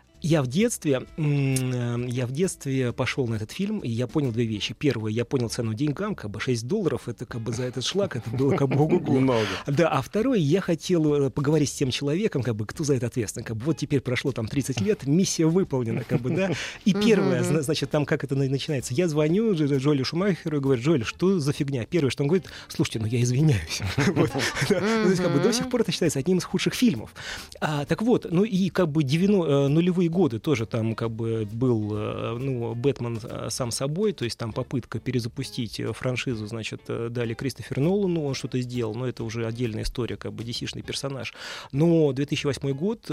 [0.21, 4.45] я в детстве, э, я в детстве пошел на этот фильм, и я понял две
[4.45, 4.73] вещи.
[4.77, 8.15] Первое, я понял цену деньгам, как бы 6 долларов, это как бы за этот шлак,
[8.17, 9.19] это было как бы ого-го.
[9.19, 9.45] Много.
[9.67, 13.07] Да, а второй, я хотел э, поговорить с тем человеком, как бы, кто за это
[13.07, 13.45] ответственен.
[13.45, 16.51] Как бы, вот теперь прошло там 30 лет, миссия выполнена, как бы, да.
[16.85, 18.93] И первое, зна- значит, там как это на- начинается.
[18.93, 21.85] Я звоню Дж- Джоэлю Шумахеру и говорю, Джоэль, что за фигня?
[21.85, 23.81] Первое, что он говорит, слушайте, ну я извиняюсь.
[24.15, 27.13] Ну, то есть, как бы, до сих пор это считается одним из худших фильмов.
[27.59, 31.47] А, Так вот, ну и как бы 90 э, нулевые годы тоже там как бы
[31.51, 36.81] был, э, ну, Бэтмен э, сам собой, то есть там попытка перезапустить э, франшизу, значит,
[36.87, 41.33] дали Кристофер Нолану, он что-то сделал, но это уже отдельная история, как бы DC-шный персонаж.
[41.71, 43.09] Но 2008 год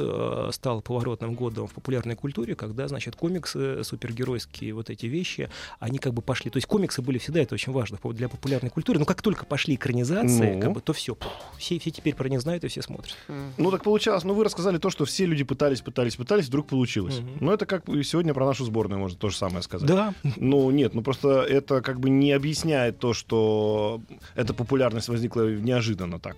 [0.55, 6.13] стал поворотным годом в популярной культуре, когда, значит, комиксы, супергеройские вот эти вещи, они как
[6.13, 6.51] бы пошли.
[6.51, 9.77] То есть комиксы были всегда, это очень важно для популярной культуры, но как только пошли
[9.77, 10.61] экранизации, Ну.
[10.61, 11.17] как бы, то все,
[11.59, 13.17] все, все теперь про них знают и все смотрят.
[13.57, 16.88] Ну так получалось, ну вы рассказали то, что все люди пытались, пытались, пытались, вдруг получилось.
[17.21, 17.39] Мгм.
[17.41, 19.89] Ну это как и сегодня про нашу сборную можно то же самое сказать.
[19.89, 24.01] Да, Ну нет, ну просто это как бы не объясняет то, что
[24.35, 26.37] эта популярность возникла неожиданно так.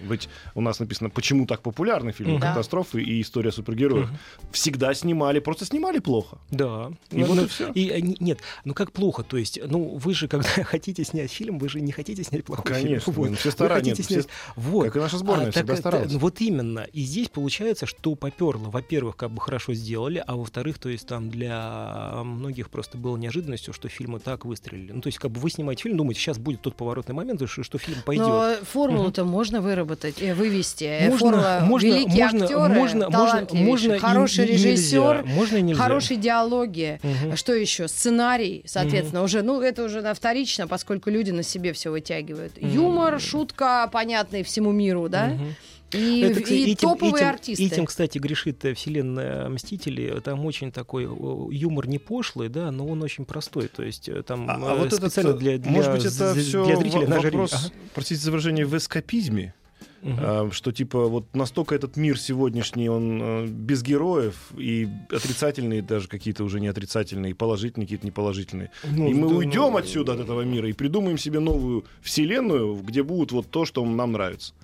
[0.00, 2.42] Ведь у нас написано, почему так популярны фильмы Мгм.
[2.42, 4.08] катастрофы и история супергероев.
[4.52, 6.38] Всегда снимали, просто снимали плохо.
[6.50, 6.90] Да.
[7.10, 7.72] И Ну, вот ну, и всё.
[7.72, 11.30] и, э, не- нет, ну как плохо, то есть, ну вы же, когда хотите снять
[11.32, 13.30] фильм, вы же не хотите снять плохой Конечно, фильм.
[13.30, 14.84] ну, все Вы стараются, хотите нет, снять- Вот.
[14.86, 16.10] Как и наша сборная А, всегда так, старалась.
[16.10, 16.80] это- вот именно.
[16.92, 18.70] И здесь получается, что поперло.
[18.70, 23.72] Во-первых, как бы хорошо сделали, а во-вторых, то есть там для многих просто было неожиданностью,
[23.74, 24.92] что фильмы так выстрелили.
[24.92, 27.62] Ну, то есть, как бы вы снимаете фильм, думаете, сейчас будет тот поворотный момент, что,
[27.62, 28.26] что фильм пойдет.
[28.26, 29.87] Но формулу-то можно выработать.
[29.88, 30.84] Выработать, э, вывести.
[30.84, 34.68] Э, Можно- формула можно- великие можно- актеры, можно- талантливейшие, можно и- хороший и нельзя.
[34.70, 35.82] режиссер, Можно и нельзя.
[35.82, 37.00] хорошие диалоги.
[37.02, 37.36] Мгм.
[37.36, 37.88] Что еще?
[37.88, 42.52] Сценарий, соответственно, уже, ну, это уже на вторично, поскольку люди на себе все вытягивают.
[42.60, 45.28] Юмор, шутка, понятный всему миру, да?
[45.28, 45.54] Мгм.
[45.90, 47.64] И, Это, и кстати, этим- топовые этим- артисты.
[47.64, 50.20] Этим, кстати, грешит э, вселенная Мстители.
[50.22, 51.04] Там очень такой
[51.50, 53.68] юмор не пошлый, да, но он очень простой.
[53.68, 56.76] То есть там А, а вот специально для, для, может быть, это з- все для
[56.76, 57.72] зрителя вопрос, Ага.
[57.94, 59.54] простите за выражение, в эскапизме?
[60.02, 66.06] А, что типа вот настолько этот мир сегодняшний, он э, без героев, и отрицательные даже
[66.06, 68.70] какие-то уже не отрицательные, и положительные какие-то неположительные.
[68.84, 72.76] Ну, и мы да, уйдем ну, отсюда, от этого мира, и придумаем себе новую вселенную,
[72.76, 74.54] где будет вот то, что нам нравится.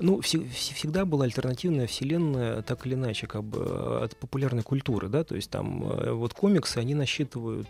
[0.00, 4.62] Ну, все- вс- всегда была альтернативная вселенная, так или иначе, как бы э, от популярной
[4.64, 5.80] культуры, да, то есть там
[6.16, 7.68] вот комиксы, они насчитывают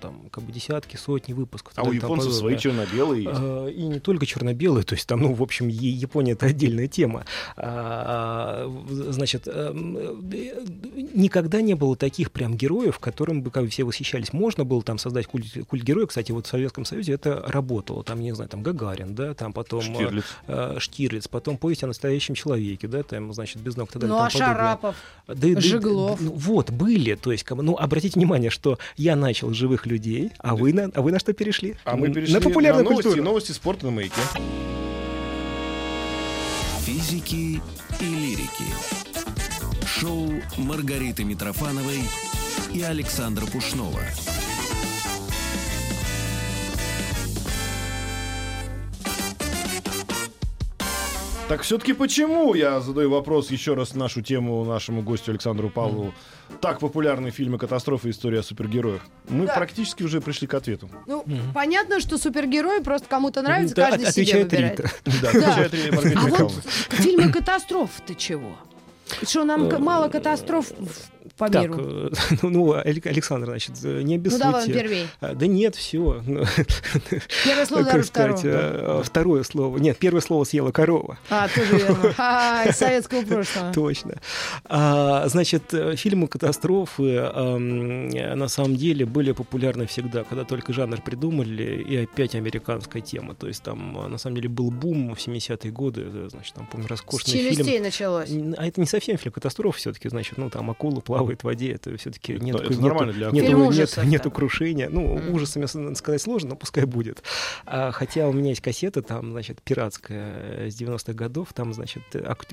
[0.00, 1.72] там как бы десятки, сотни выпусков.
[1.76, 3.76] А у японцев свои черно-белые есть.
[3.78, 7.24] И не только черно-белые, то есть там, ну, в общем, Е- Япония это отдельная тема.
[7.56, 10.64] А, Значит, эм, э,
[11.14, 14.32] никогда не было таких прям героев, которым бы как бы все восхищались.
[14.32, 18.04] Можно было там создать культ, культ героя, кстати, вот в Советском Союзе это работало.
[18.04, 20.24] Там, не знаю, там Гагарин, да, там потом э, Штирлиц.
[20.46, 24.16] э, Штирлиц, потом повесть о настоящем человеке, да, там, значит, без ног и так далее.
[24.16, 24.30] Ну, а.
[24.30, 24.96] Шарапов?
[25.26, 26.20] Да, да, да, Жиглов.
[26.20, 27.14] ну, вот, были.
[27.14, 31.02] То есть, ну, обратите внимание, что я начал с живых людей, а вы на, а
[31.02, 31.76] вы на что перешли?
[31.84, 33.24] А мы перешли на популярную новости, культуру.
[33.24, 34.20] новости спорта на маяке.
[36.88, 37.60] Физики
[38.00, 38.64] и лирики.
[39.84, 42.00] Шоу Маргариты Митрофановой
[42.72, 44.00] и Александра Пушнова.
[51.48, 56.12] Так все-таки почему, я задаю вопрос еще раз нашу тему нашему гостю Александру Павлову,
[56.60, 59.00] так популярны фильмы «Катастрофа» и «История о супергероях»?
[59.30, 59.54] Мы Да.
[59.54, 60.90] практически уже пришли к ответу.
[61.06, 64.80] Ну, понятно, что супергерои просто кому-то нравится, Да, каждый себе выбирает.
[64.80, 64.90] Рита.
[65.22, 66.52] Да, отвечает А вот
[66.90, 68.54] фильмы катастроф ты чего?
[69.22, 71.76] Что, нам к- мало катастроф в- по Так, миру?
[71.80, 72.10] э,
[72.42, 74.44] ну, ну, Алек- Александр, значит, э, не Ну обессудьте.
[74.44, 75.06] давай он первей.
[75.20, 76.22] А, Да нет, все.
[77.44, 79.00] Первое слово как сказать, второго.
[79.00, 79.78] э, второе слово.
[79.78, 81.18] Нет, первое слово съела корова.
[81.30, 82.14] А, тоже верно.
[82.18, 83.72] А, из советского прошлого.
[83.72, 84.14] Точно.
[84.64, 85.62] А, значит,
[85.96, 87.58] фильмы катастрофы э,
[88.34, 93.34] на самом деле были популярны всегда, когда только жанр придумали, и опять американская тема.
[93.34, 96.90] То есть там, на самом деле, был бум в 70-е годы, значит, там, помню, С
[96.90, 97.52] роскошный фильм.
[97.54, 98.30] челюстей началось.
[98.56, 101.96] А это не совсем фильм катастрофа все-таки, значит, ну там акула плавает в воде, это
[101.96, 104.88] все-таки нет, это нету- нормально для нету, Фильм нет- нету крушения.
[104.90, 105.34] Ну, Мгм.
[105.34, 107.22] ужасами сказать сложно, но пускай будет.
[107.66, 112.02] А, хотя у меня есть кассета, там, значит, пиратская э, с 90-х годов, там, значит,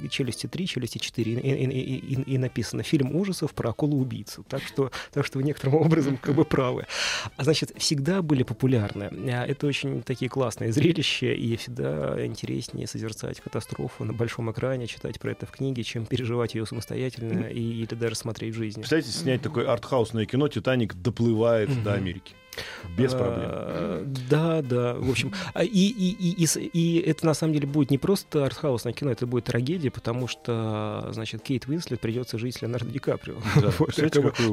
[0.10, 4.44] челюсти 3, челюсти 4, и, и- и- и- и написано фильм ужасов про акулу-убийцу.
[4.48, 6.86] Так что, так что вы некоторым образом как бы правы.
[7.38, 9.10] А, значит, всегда были популярны.
[9.32, 15.20] А, Это очень такие классные зрелища, и всегда интереснее созерцать катастрофу на большом экране, читать
[15.20, 18.65] про это в книге, чем переживать ее самостоятельно и, или даже смотреть в жизни.
[18.74, 21.84] Представляете, снять такое артхаусное кино «Титаник» доплывает Мгм.
[21.84, 22.34] до Америки.
[22.98, 23.50] Без проблем.
[23.52, 25.34] А, Да, да, в общем.
[25.54, 29.26] а, И, и, и, и, это на самом деле будет не просто артхаусное кино, это
[29.28, 33.36] будет трагедия, потому что, значит, Кейт Уинслет придется жить с Леонардо Ди Каприо.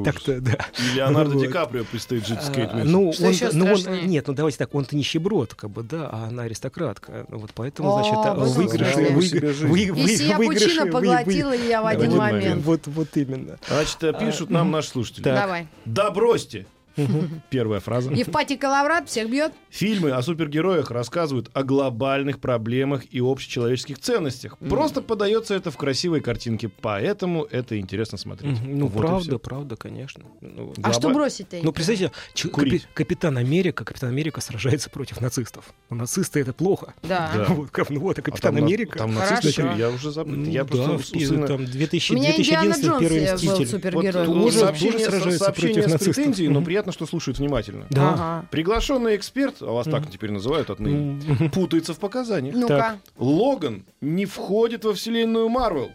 [0.03, 0.57] Так-то, да.
[0.79, 1.47] И Леонардо Ди.
[1.47, 3.53] Каприо предстоит жить с Кейт А, Уинслет.
[3.53, 7.25] Ну, он, ну, нет, ну давайте так, он-то нищеброд, как бы, да, а она аристократка.
[7.29, 8.13] Ну, Вот поэтому, значит,
[8.57, 12.63] выигрыши, выигрыши, пучина вы- вы- поглотила я в один момент.
[12.65, 13.57] Вот, вот именно.
[13.67, 15.23] Значит, э, пишут нам наши слушатели.
[15.23, 15.67] Давай.
[15.85, 16.65] Да бросьте!
[17.49, 18.11] Первая фраза.
[18.11, 19.51] Евпатий Калаврат всех бьет.
[19.69, 24.57] Фильмы о супергероях рассказывают о глобальных проблемах и общечеловеческих ценностях.
[24.59, 28.57] Просто подается это в красивой картинке, поэтому это интересно смотреть.
[28.65, 30.23] Ну, Вот правда, правда, конечно.
[30.41, 31.59] Ну, А что бросить-то?
[31.63, 32.83] Ну, представьте, ч- Курить.
[32.83, 35.73] капи- Капитан Америка, Капитан Америка сражается против нацистов.
[35.89, 36.93] Но нацисты это плохо.
[37.03, 37.31] Да.
[37.35, 37.45] Да.
[37.53, 38.97] Вот, ну вот, а А Капитан там Америка.
[38.99, 39.35] Там Хорошо.
[39.35, 40.35] нацисты, я уже забыл.
[40.35, 43.67] ну, Я да, просто в сына- там 2000, У меня Индиана 2011 первый был мститель.
[43.67, 44.31] супергероем.
[44.33, 46.37] Вот, Тоже- тоже сражается против нацистов.
[46.39, 46.63] но Мгм.
[46.83, 47.87] Приятно, что слушают внимательно.
[47.89, 48.13] Да.
[48.13, 48.47] Ага.
[48.51, 52.55] Приглашенный эксперт, а вас так теперь называют отныне, путается в показаниях.
[52.55, 52.77] Ну-ка.
[52.77, 52.97] Так.
[53.17, 55.91] Логан не входит во вселенную Марвел.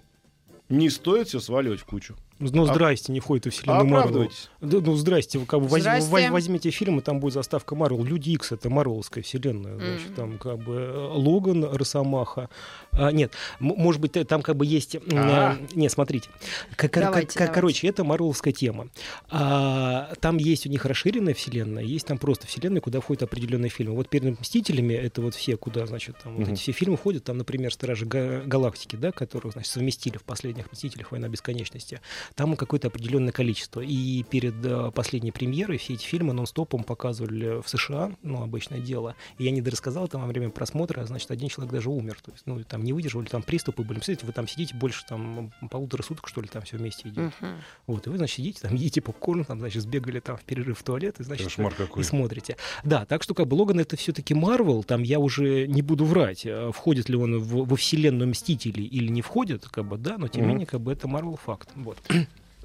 [0.69, 2.15] Не стоит все сваливать в кучу.
[2.41, 3.99] Ну, здрасте, не входит в А вселенную Марвел.
[3.99, 4.51] оправдывайтесь.
[4.61, 6.09] Да, ну, здрасте, вы как бы возь- Здрасте.
[6.11, 8.05] воз- возьмите фильм, и там будет заставка Марвел.
[8.05, 9.77] Люди Икс это Марвеловская вселенная.
[9.77, 10.15] Значит, Мгм.
[10.15, 12.49] там как бы э, Логан, Росомаха.
[12.93, 14.95] А, нет, м- может быть, э, там как бы есть...
[14.95, 15.57] м, А.
[15.61, 16.29] э, Нет, смотрите.
[16.77, 17.55] Как, Давайте, как- давайте.
[17.55, 18.89] короче, это Марвеловская тема.
[19.31, 23.95] А, там есть у них расширенная вселенная, есть там просто вселенная, куда входят определенные фильмы.
[23.97, 26.53] Вот перед «Мстителями» это вот все, куда, значит, там вот Мгм.
[26.55, 27.25] эти все фильмы входят.
[27.25, 31.11] Там, например, «Стражи Га- Галактики», да, которых, значит, совместили в последних «Мстителях.
[31.13, 32.01] Война бесконечности».
[32.35, 33.81] Там какое-то определенное количество.
[33.81, 39.15] И перед э, последней премьерой все эти фильмы нон-стопом показывали в США, ну, обычное дело.
[39.39, 42.19] И я не дорассказал там во время просмотра, значит, один человек даже умер.
[42.25, 43.99] То есть, ну, там не выдержали, там приступы были.
[43.99, 47.33] Представляете, вы там сидите больше там полутора суток, что ли, там все вместе идет.
[47.41, 47.57] Мгм.
[47.87, 50.83] Вот, и вы, значит, сидите, там едите попкорн, там, значит, сбегали там в перерыв в
[50.83, 52.03] туалет, и, значит, Кошмар какой.
[52.03, 52.57] и смотрите.
[52.85, 56.45] Да, так что как бы Логан это все-таки Марвел, там я уже не буду врать,
[56.47, 60.29] э, входит ли он в- во вселенную Мстителей или не входит, как бы, да, но
[60.29, 60.55] тем не Мгм.
[60.55, 61.71] менее, как бы это Марвел факт.
[61.75, 61.99] Вот.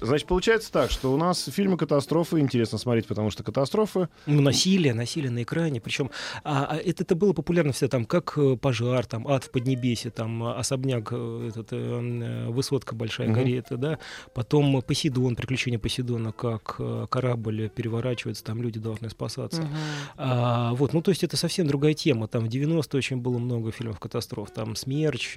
[0.04, 4.08] Значит, получается так, что у нас фильмы катастрофы интересно смотреть, потому что катастрофы.
[4.26, 5.80] Ну, насилие, насилие на экране.
[5.80, 6.10] Причем
[6.42, 10.10] а, а это, это было популярно всегда там, как э, пожар, там, ад в Поднебесье,
[10.10, 13.36] там, особняк, э, этот, э, высотка большая Мгм.
[13.36, 13.98] горит, да.
[14.34, 19.62] Потом Посейдон, приключения Посейдона, как э, корабль переворачивается, там люди должны спасаться.
[19.62, 19.70] Мгм.
[20.16, 22.28] А, вот, ну, то есть это совсем другая тема.
[22.28, 24.50] Там в 90-е очень было много фильмов катастроф.
[24.50, 25.34] Там «Смерч»,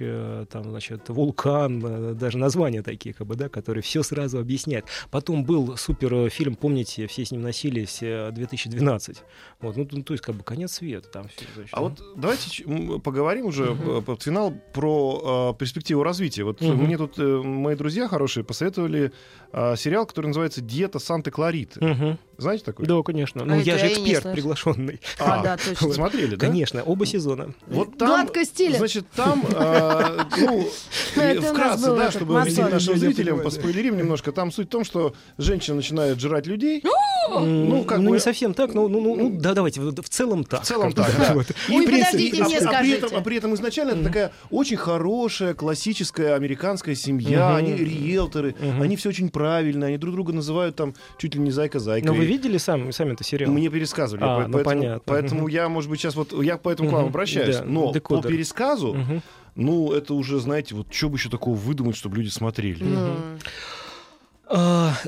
[0.50, 4.57] там, значит, «Вулкан», даже названия такие, как бы, да, которые все сразу объясняют.
[5.10, 9.22] Потом был суперфильм, помните, все с ним носились, э, 2012.
[9.60, 11.08] Вот, ну, то, то есть, как бы, конец света.
[11.08, 12.64] Там всё, значит, А вот давайте
[13.04, 13.90] поговорим уже Мгм.
[13.98, 16.44] э, под финал про э, перспективу развития.
[16.44, 16.76] Вот Мгм.
[16.84, 19.12] мне тут э, мои друзья хорошие посоветовали
[19.52, 21.84] э, сериал, который называется «Диета Санты-Клариты».
[21.84, 22.18] Мгм.
[22.38, 22.86] Знаете такой?
[22.86, 23.44] Да, конечно.
[23.44, 25.00] Ну, А я же эксперт приглашенный.
[25.18, 25.92] А, да, точно.
[25.92, 26.46] Смотрели, да?
[26.46, 27.52] Конечно, оба сезона.
[27.66, 28.78] Вот там, Гладко стиля.
[28.78, 30.68] Значит, там, э, ну,
[31.16, 34.70] Это и у нас вкратце, да, чтобы объяснить нашим зрителям, поспойлерим немножко, там суть в
[34.70, 36.84] том, что женщина начинает жрать людей.
[37.30, 40.44] М, ну, как ну, не совсем так, ну, ну, ну, ну, да, давайте, в целом
[40.44, 40.62] так.
[40.62, 41.34] В целом так, да.
[41.34, 41.46] вот.
[41.68, 42.96] Ой, при- подождите, а- мне а, при скажите.
[42.96, 47.56] этом, а при этом изначально это такая очень хорошая, классическая американская семья.
[47.56, 52.06] Они риэлторы, они все очень правильно, они друг друга называют там чуть ли не зайка-зайка.
[52.28, 53.50] Видели сам, сами это сериал?
[53.52, 55.02] Мне пересказывали, А, по- ну, поэтому, понятно.
[55.06, 55.48] поэтому Мгм.
[55.50, 57.56] я, может быть, сейчас вот я поэтому к вам обращаюсь.
[57.56, 58.22] Да, Но декодер.
[58.22, 59.22] по пересказу, Мгм.
[59.54, 62.84] ну это уже, знаете, вот что бы еще такого выдумать, чтобы люди смотрели.
[62.84, 63.38] А,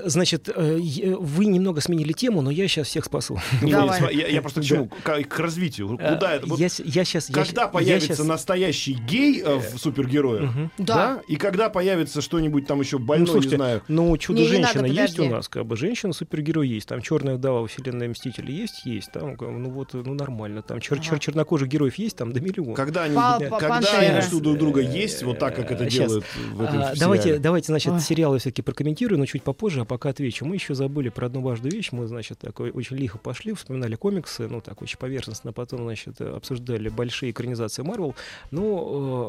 [0.05, 0.79] значит, э,
[1.18, 3.38] вы немного сменили тему, но я сейчас всех спасу.
[3.62, 4.14] Давай.
[4.14, 4.68] Я, я просто к Да.
[4.68, 4.88] чему?
[5.03, 5.88] К, к развитию.
[5.88, 6.46] Куда это?
[6.46, 7.26] Вот Я, я сейчас...
[7.26, 11.22] когда появится настоящий гей э, в супергерое, Да.
[11.29, 13.83] И когда появится что-нибудь там еще Ну, больное, слушайте, не знаю.
[13.88, 18.53] ну, чудо-женщина есть у нас, как бы, женщина-супергерой есть, там черная вдова во вселенной Мстители
[18.53, 21.18] есть, есть, там, ну вот, ну нормально, там чер- чер- Ага.
[21.18, 22.74] чернокожих героев есть, там до миллиона.
[22.74, 26.24] Когда они, Па- когда па- они друг друга есть, вот так, как это Э, делают
[26.53, 27.40] в этом А, давайте, сериале.
[27.40, 30.45] давайте, значит, сериалы все-таки прокомментирую, но чуть попозже, а пока отвечу.
[30.45, 31.90] Мы еще забыли про одну важную вещь.
[31.93, 36.88] Мы, значит, такой очень лихо пошли, вспоминали комиксы, ну, так очень поверхностно, потом, значит, обсуждали
[36.88, 38.14] большие экранизации Марвел.
[38.51, 38.62] Но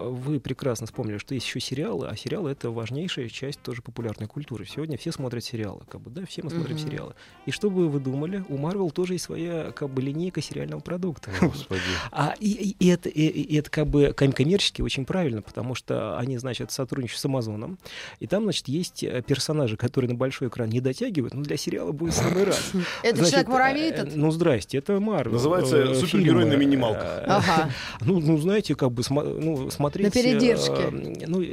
[0.05, 4.27] э, вы прекрасно вспомнили, что есть еще сериалы, а сериалы— это важнейшая часть тоже популярной
[4.27, 4.65] культуры.
[4.65, 6.85] Сегодня все смотрят сериалы, как бы, да, все мы смотрим Мгм.
[6.85, 7.13] сериалы.
[7.45, 11.31] И что бы вы думали, у Марвел тоже есть своя, как бы, линейка сериального продукта.
[11.41, 11.81] Господи.
[12.11, 16.17] А, и, и- это, и, и это как бы ком- коммерчески очень правильно, потому что
[16.17, 17.77] они, значит, сотрудничают с Амазоном,
[18.19, 21.91] и там, значит, есть э, персонажи, которые на большой экран не дотягивают, но для сериала
[21.91, 22.71] будет самый раз.
[23.03, 24.15] Это Человек-муравей э, этот?
[24.15, 25.33] Ну, здрасте, это Марвел.
[25.33, 27.03] Называется э, «Супергерой на минималках».
[27.03, 27.69] Э, Ага.
[28.01, 30.05] Ну, ну, знаете, как бы ну, смотреть...
[30.07, 30.89] На передержке.
[30.91, 31.43] э, Ну,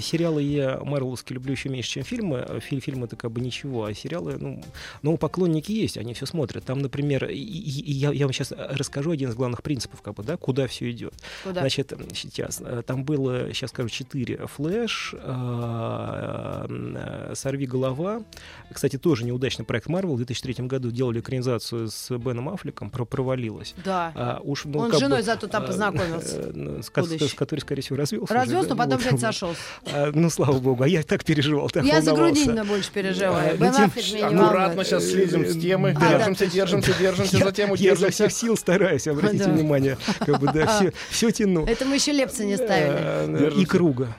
[0.00, 2.38] сериалы я марвеловские люблю еще меньше, чем фильмы.
[2.38, 4.62] А Фильм, фильмы это как бы ничего, а сериалы, ну,
[5.02, 6.64] ну, поклонники есть, они все смотрят.
[6.64, 10.14] Там, например, и- и- и я, я вам сейчас расскажу один из главных принципов, как
[10.14, 11.14] бы, да, куда все идет.
[11.42, 11.60] Куда?
[11.60, 14.46] Значит, сейчас там было, сейчас скажу, четыре.
[14.46, 18.22] Флэш, э, Сорви голова.
[18.72, 20.14] Кстати, тоже неудачный проект Марвел.
[20.14, 23.74] В 2003 году делали экранизацию с Беном Аффлеком, про провалилась.
[23.84, 24.12] Да.
[24.14, 26.36] А уж, ну, Он с женой бы, зато там а, познакомился.
[26.36, 28.32] э, ну, с, которой, скорее всего, развелся.
[28.32, 29.06] Развелся, но да, потом вот.
[29.06, 29.60] опять сошелся.
[29.92, 32.12] А, ну, слава богу, а я так переживал, так Я за.
[32.12, 33.54] Грудинина больше переживаю.
[33.54, 35.96] А, Бен ну, Аффлек меня Аккуратно сейчас слезем с темы.
[35.98, 39.98] Держимся, держимся, держимся за тему, я изо всех сил стараюсь, обратите внимание.
[40.18, 41.66] Как бы, да, все, все тяну.
[41.66, 43.60] Это мы еще лепса не ставили.
[43.60, 44.16] И круга.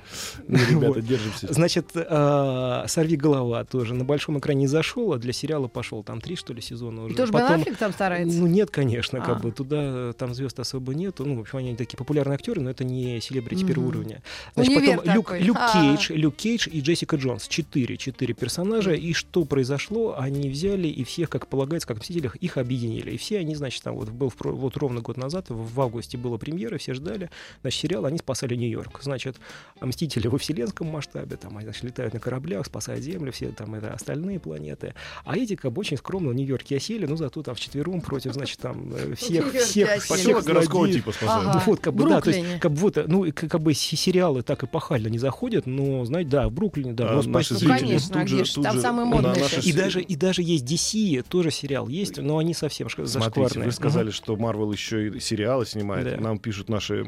[0.48, 1.06] Ну, ребята, Вот.
[1.06, 1.54] держимся.
[1.54, 6.04] Значит, «Сорви голова» тоже на большом экране не зашел, а для сериала пошел.
[6.04, 7.16] Там три, что ли, сезона уже.
[7.16, 8.38] Тоже Бен Потом- Аффлек там старается?
[8.40, 9.26] Ну, нет, конечно, А.
[9.26, 11.26] как бы туда э, там звезд особо нету.
[11.26, 13.96] Ну, в общем, они такие популярные актеры, но это не селебрити первого Мгм.
[13.98, 14.24] уровня.
[14.56, 15.40] Универ потом Люк, такой.
[15.42, 15.72] Люк А.
[15.74, 17.48] Кейдж, Люк Кейдж и Джессика Джонс.
[17.48, 18.94] Четыре, четыре персонажа.
[18.94, 20.16] И что произошло?
[20.18, 23.12] Они взяли и всех, как полагается, как в «Мстителях», их объединили.
[23.12, 26.18] И все они, значит, там вот был в вот ровно год назад, в, в августе
[26.18, 27.30] была премьера, все ждали.
[27.62, 29.00] Значит, сериал «Они спасали Нью-Йорк».
[29.02, 29.38] Значит,
[29.82, 33.94] Мстители во вселенском масштабе, там, они, значит, летают на кораблях, спасают Землю, все там это
[33.94, 34.94] остальные планеты.
[35.26, 38.60] А эти, как бы, очень скромно в Нью-Йорке осели, ну, зато там вчетвером против, значит,
[38.60, 41.48] там, э, всех, всех, всех городского типа спасают.
[41.48, 41.54] Ага.
[41.66, 44.42] Ну, вот, как бы, да, то есть, как бы вот, ну, как бы се- сериалы
[44.44, 47.54] так и пахально не заходят, но, знаете, да, в Бруклине, да, А, но наши спасти-
[47.54, 49.74] Ну, зрители конечно, а тут же- где ж, тут там же самые модные наши и
[49.74, 53.66] даже, и даже есть DC, тоже сериал есть, но они совсем шк- Смотрите, зашкварные.
[53.68, 56.18] вы сказали, что Марвел еще и сериалы снимает.
[56.18, 56.22] Да.
[56.22, 57.06] Нам пишут наши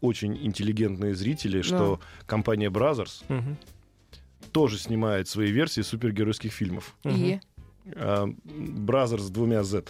[0.00, 3.22] очень интеллигентные зрители, что компания Brazzers.
[4.58, 6.94] Тоже снимает свои версии супергеройских фильмов.
[7.04, 7.40] И?
[7.94, 9.84] А, Brazzers с двумя Z.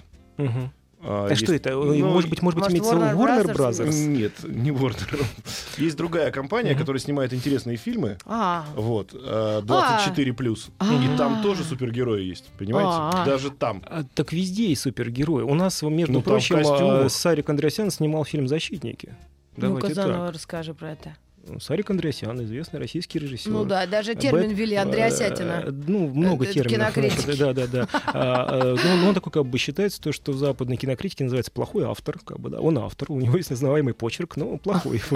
[1.01, 1.71] А, А есть- что это?
[1.71, 3.87] ну, может быть, может быть, имеется Warner Warner Brothers?
[3.87, 4.07] Brothers?
[4.07, 5.25] Нет, не Warner.
[5.79, 8.19] Есть другая компания, которая снимает интересные фильмы.
[8.27, 10.71] А, Вот, э, 24 плюс.
[10.79, 10.87] А.
[10.93, 13.25] И там тоже супергерои есть, понимаете?
[13.25, 13.83] Даже там.
[13.87, 15.43] А, так везде есть супергерои.
[15.45, 17.09] У нас, между Ну, там прочим, костюмы.
[17.09, 19.15] Сарик Андреасян снимал фильм «Защитники».
[19.57, 21.17] ну-ка заново расскажи про это.
[21.61, 23.51] Сарик Андреасян, известный российский режиссер.
[23.51, 25.65] Ну да, даже термин Бэт- ввели э, Андреасятина.
[25.87, 26.95] Ну, много Это терминов.
[26.95, 27.39] кинокритики.
[27.39, 27.89] Да, да, да.
[28.07, 31.85] А, э, ну, Он такой как бы считается, то, что в западной кинокритике называется плохой
[31.85, 32.19] автор.
[32.25, 32.61] Как бы, да.
[32.61, 35.01] Он автор, у него есть узнаваемый почерк, но он плохой.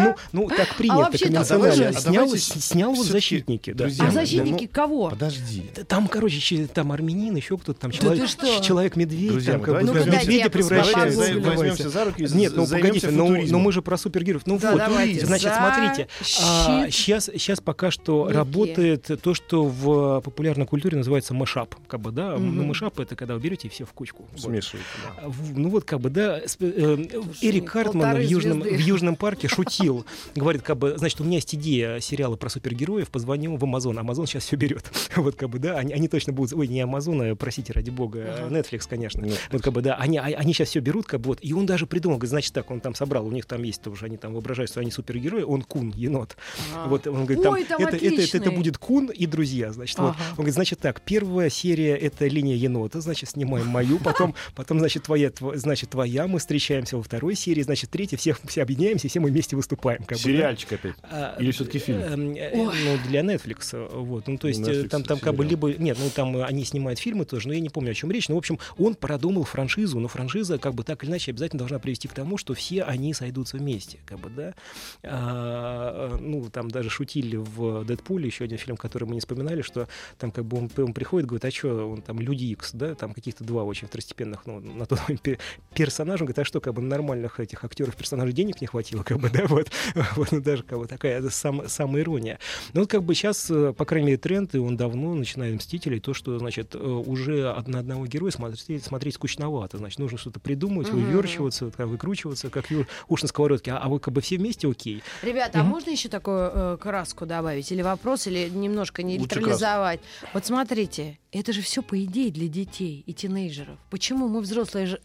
[0.00, 1.88] Ну, ну, так принято вообще-то конвенционально.
[1.88, 3.74] а Снял вот «Защитники».
[4.00, 5.10] А защитники кого?
[5.10, 5.64] Подожди.
[5.88, 11.40] Там, короче, че- там армянин, еще кто-то там человек-медведь, медведя превращается.
[11.40, 14.46] возьмемся за руки Нет, ну погодите, но, мы же про супергероев.
[14.46, 15.26] Ну вот, давайте.
[15.26, 18.36] значит, смотрите, Защит- сейчас, сейчас пока что Ники.
[18.36, 21.74] работает то, что в популярной культуре называется мышап.
[21.88, 22.56] Как бы, да, Мгм.
[22.56, 24.26] ну, мышап это когда вы берете все в кучку.
[24.32, 24.40] Вот.
[24.40, 25.22] Смешивайте, да.
[25.24, 29.16] А, в- Ну вот как бы, да, сп- э, Эрик Картман в Южном, в Южном
[29.16, 30.04] парке шутил.
[30.34, 33.98] Говорит, как бы, значит, у меня есть идея сериала про супергероев, позвоню в Амазон.
[33.98, 34.84] Амазон сейчас все берет.
[35.16, 36.52] Вот как бы, да, они, они точно будут...
[36.54, 38.54] Ой, не Амазон, а, простите, ради бога, Ага.
[38.58, 39.20] Netflix, конечно.
[39.24, 39.38] Netflix.
[39.52, 41.38] Вот как бы, да, они, а- они сейчас все берут, как бы, вот.
[41.42, 44.06] И он даже придумал, говорит, значит так, он там собрал, у них там есть тоже,
[44.06, 46.36] они там воображают, что они супергерои, он кун, енот.
[46.74, 46.88] А.
[46.88, 49.98] Вот он говорит, там, Ой, там это, это, это, это будет Кун и друзья, значит.
[49.98, 50.10] Вот.
[50.10, 50.24] Ага.
[50.30, 55.04] Он говорит, значит так, первая серия это линия енота, значит, снимаем мою, потом, потом значит,
[55.04, 59.20] твоя, тв- значит, твоя, мы встречаемся во второй серии, значит, третья, все, все объединяемся, все
[59.20, 60.02] мы вместе выступаем.
[60.04, 60.30] Как бы, да.
[60.30, 60.94] Сериальчик опять.
[61.02, 61.98] А, Или фильм?
[61.98, 62.74] эм, э, Ой.
[62.84, 63.88] Ну, для Netflix.
[63.92, 64.28] Вот.
[64.28, 65.72] Ну, то есть э, Netflix там, там как бы либо...
[65.72, 68.28] Нет, ну там они снимают фильмы тоже, но я не помню, о чем речь.
[68.28, 71.78] Но, в общем, он продумал франшизу, но франшиза как бы так или иначе обязательно должна
[71.78, 73.98] привести к тому, что все они сойдутся вместе.
[74.06, 74.54] Как бы, да?
[75.02, 79.88] А, ну, там даже шутили в «Дэдпуле», еще один фильм, который мы не вспоминали, что
[80.18, 83.12] там как бы он, он приходит, говорит, а что, он там Люди Икс, да, там
[83.14, 85.38] каких-то два очень второстепенных, ну, на тот момент пе-
[85.74, 89.18] персонажа, он говорит, а что, как бы нормальных этих актеров персонажей денег не хватило, как
[89.18, 89.70] бы, да, вот,
[90.16, 92.38] вот ну, даже как бы такая сам, самая ирония.
[92.72, 96.00] Ну, вот как бы сейчас, э, по крайней мере, тренд, и он давно, начиная «Мстителей»,
[96.00, 100.88] то, что, значит, э, уже на одного героя смотреть, смотреть скучновато, значит, нужно что-то придумать,
[100.92, 101.04] Мгм.
[101.04, 102.66] выверчиваться, как выкручиваться, как
[103.08, 105.02] уж на сковородке, а, а вы как бы все вместе окей.
[105.22, 105.70] Ребята, а Мгм.
[105.70, 107.70] можно еще такую э, краску добавить?
[107.72, 110.00] Или вопрос, или немножко нейтрализовать?
[110.34, 113.78] Вот смотрите, это же все по идее для детей и тинейджеров.
[113.90, 115.00] Почему мы взрослые же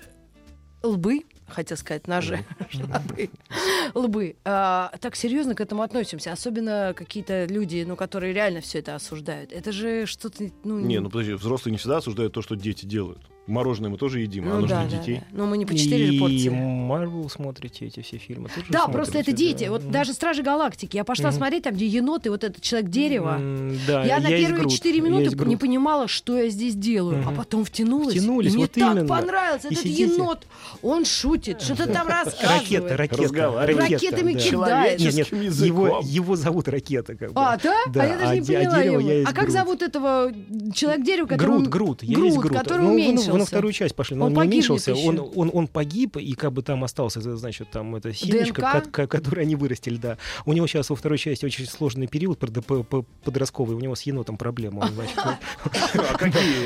[0.84, 3.30] лбы, хотел сказать, ножи, лбы,
[3.94, 6.32] лбы, а, так серьезно к этому относимся?
[6.32, 9.52] Особенно какие-то люди, ну, которые реально все это осуждают.
[9.52, 10.80] Это же что-то, ну...
[10.80, 13.22] Не, ну подожди, взрослые не всегда осуждают то, что дети делают.
[13.48, 15.22] Мороженое мы тоже едим, а ну оно же да, для да, детей.
[15.32, 15.38] да.
[15.38, 16.50] Но мы не по 4 же И порции.
[16.50, 19.38] Марвел смотрите эти все фильмы тоже Да, смотрите, просто это да.
[19.38, 19.66] дети.
[19.66, 19.92] Вот Мгм.
[19.92, 20.96] даже Стражи Галактики.
[20.96, 21.38] Я пошла Мгм.
[21.38, 23.36] смотреть, там, где еноты, вот этот человек дерева.
[23.40, 25.48] М, Да, Я на есть первые четыре есть минуты Грут.
[25.48, 27.36] не понимала, что я здесь делаю, а Мгм.
[27.38, 28.16] потом втянулась.
[28.16, 29.08] Втянулись, и мне вот так именно.
[29.08, 30.04] понравился И этот сидите.
[30.16, 30.48] енот.
[30.82, 32.62] Он шутит, что-то там рассказывает.
[32.62, 33.66] Ракета, ракета.
[33.68, 34.40] Ракетами да.
[34.40, 35.00] кидает.
[35.00, 37.40] Нет, нет, его, зовут ракета, как бы.
[37.40, 37.76] А, да?
[37.94, 39.00] Да, а я даже а не а поняла его.
[39.02, 40.32] я А как зовут этого
[40.74, 41.46] человек-дерево, который...
[41.58, 43.38] Грут, Грут, я Грут, который Ну, уменьшился.
[43.38, 45.10] Вы на вторую часть пошли, но он не Он погибнет уменьшился, еще.
[45.10, 48.72] он, он, он погиб, и как бы там остался, значит, там это семечко, ДНК?
[48.72, 50.18] ко- ко- которое они вырастили, да.
[50.46, 53.96] У него сейчас во второй части очень сложный период под- по- по- подростковый, у него
[53.96, 54.80] с енотом проблема.
[54.82, 55.38] он, А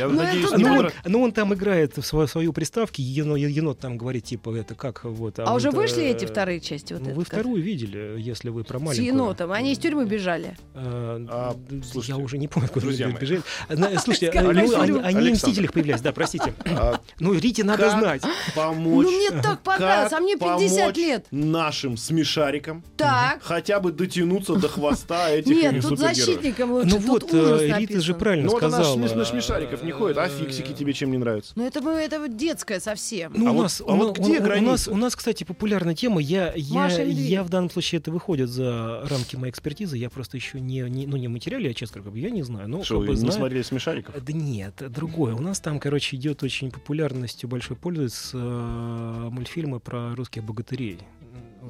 [0.08, 4.56] Ну, не Ну, он, ну, он там играет в свою, приставки, енот, там говорит, типа,
[4.56, 5.40] это как вот...
[5.40, 6.94] А уже вот, вышли э, эти вторые части?
[6.94, 9.08] Ну, вы вторую видели, если вы про С маленькую.
[9.08, 9.52] енотом.
[9.52, 10.58] Они из тюрьмы бежали.
[10.74, 11.56] Э, А,
[12.04, 13.22] я уже не помню, куда друзья вы мои.
[13.22, 13.42] бежали.
[13.98, 15.34] Слушайте, э, ну, они, в.
[15.34, 16.54] «Мстителях» появлялись, да, простите.
[16.66, 18.00] А Ну, Рите надо Как?
[18.00, 18.22] знать.
[18.56, 19.06] помочь...
[19.06, 21.26] Ну, мне так понравилось, а мне 50 помочь лет.
[21.32, 23.40] нашим смешарикам Так.
[23.42, 26.16] хотя бы дотянуться до хвоста этих Нет, тут супергероев.
[26.18, 26.88] защитникам лучше.
[26.90, 28.02] Ну тут вот, ужас э, Рита написан.
[28.02, 28.98] же правильно Ну вот она сказала.
[28.98, 31.54] на смешариков не ходит, а фиксики тебе чем не нравятся?
[31.56, 33.34] Ну это, мы- это вот детское совсем.
[33.36, 34.72] Ну, А у, вот- нас, а у, вот на- где у- граница?
[34.72, 36.22] нас, у нас, кстати, популярная тема.
[36.22, 37.30] Я, я, Маша и Медведь.
[37.30, 39.98] я в данном случае это выходит за рамки моей экспертизы.
[39.98, 42.68] Я просто еще не, не ну, не в материале, я честно говорю, я не знаю.
[42.70, 44.16] Но, Что, как вы бы не знаю- смотрели смешариков?
[44.24, 45.34] Да нет, другое.
[45.36, 50.98] У нас там, короче, идет очень популярностью большой пользуются э, мультфильмы про русских богатырей.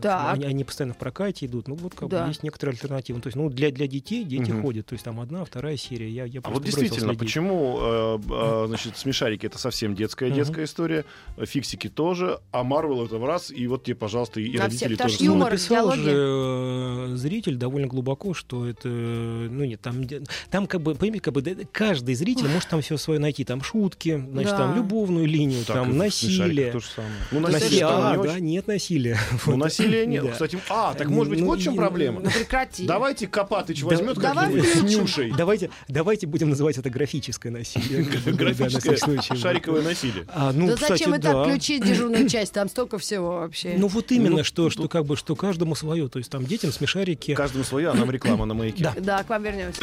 [0.01, 0.33] Так.
[0.35, 1.67] Они, они постоянно в прокате идут.
[1.67, 2.23] Ну, вот как Да.
[2.23, 3.21] бы есть некоторые альтернативы.
[3.21, 4.61] То есть, ну, для, для детей дети Мгм.
[4.61, 4.85] ходят.
[4.85, 6.09] То есть там одна, вторая серия.
[6.09, 7.19] Я, я А вот действительно, следить.
[7.19, 10.35] почему, э, э, значит, смешарики это совсем детская Мгм.
[10.35, 11.05] детская история,
[11.43, 15.03] фиксики тоже, а Марвел это в раз, и вот тебе, пожалуйста, и На родители все,
[15.03, 15.15] тоже.
[15.19, 20.03] Ну, юмор, написал же э, зритель довольно глубоко, что это, ну нет, там,
[20.49, 24.23] там как бы, понимаете, как бы каждый зритель может там все свое найти, там шутки,
[24.31, 24.57] значит, Да.
[24.57, 26.71] там любовную линию, Так, там насилие.
[26.71, 27.13] то же самое.
[27.31, 28.45] Ну, насилие а, не да, очень.
[28.45, 29.17] нет насилия.
[29.31, 29.57] Ну, Вот.
[29.57, 30.31] насилие Да.
[30.31, 32.21] Кстати, а, так может быть, Ну, вот в чем проблема.
[32.21, 32.85] Ну прекрати.
[32.85, 34.81] Давайте Копатыч Да- возьмет давай как-нибудь с.
[34.97, 35.31] Нюшей.
[35.31, 38.03] Давайте, давайте будем называть это графическое насилие.
[38.25, 40.25] Графическое шариковое насилие.
[40.29, 42.53] А, ну, да зачем это отключить дежурную часть?
[42.53, 43.75] Там столько всего вообще.
[43.77, 46.07] Ну вот именно, Ну, что, что как бы, что каждому свое.
[46.09, 47.33] То есть там детям смешарики.
[47.35, 48.83] Каждому свое, а нам реклама на маяке.
[48.83, 48.93] Да.
[48.99, 49.81] Да, к вам вернемся.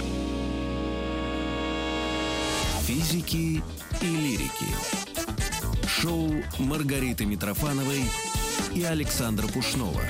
[2.87, 3.63] Физики
[4.01, 4.67] и лирики.
[5.89, 8.03] Шоу Маргариты Митрофановой
[8.77, 10.03] и Александра Пушнова.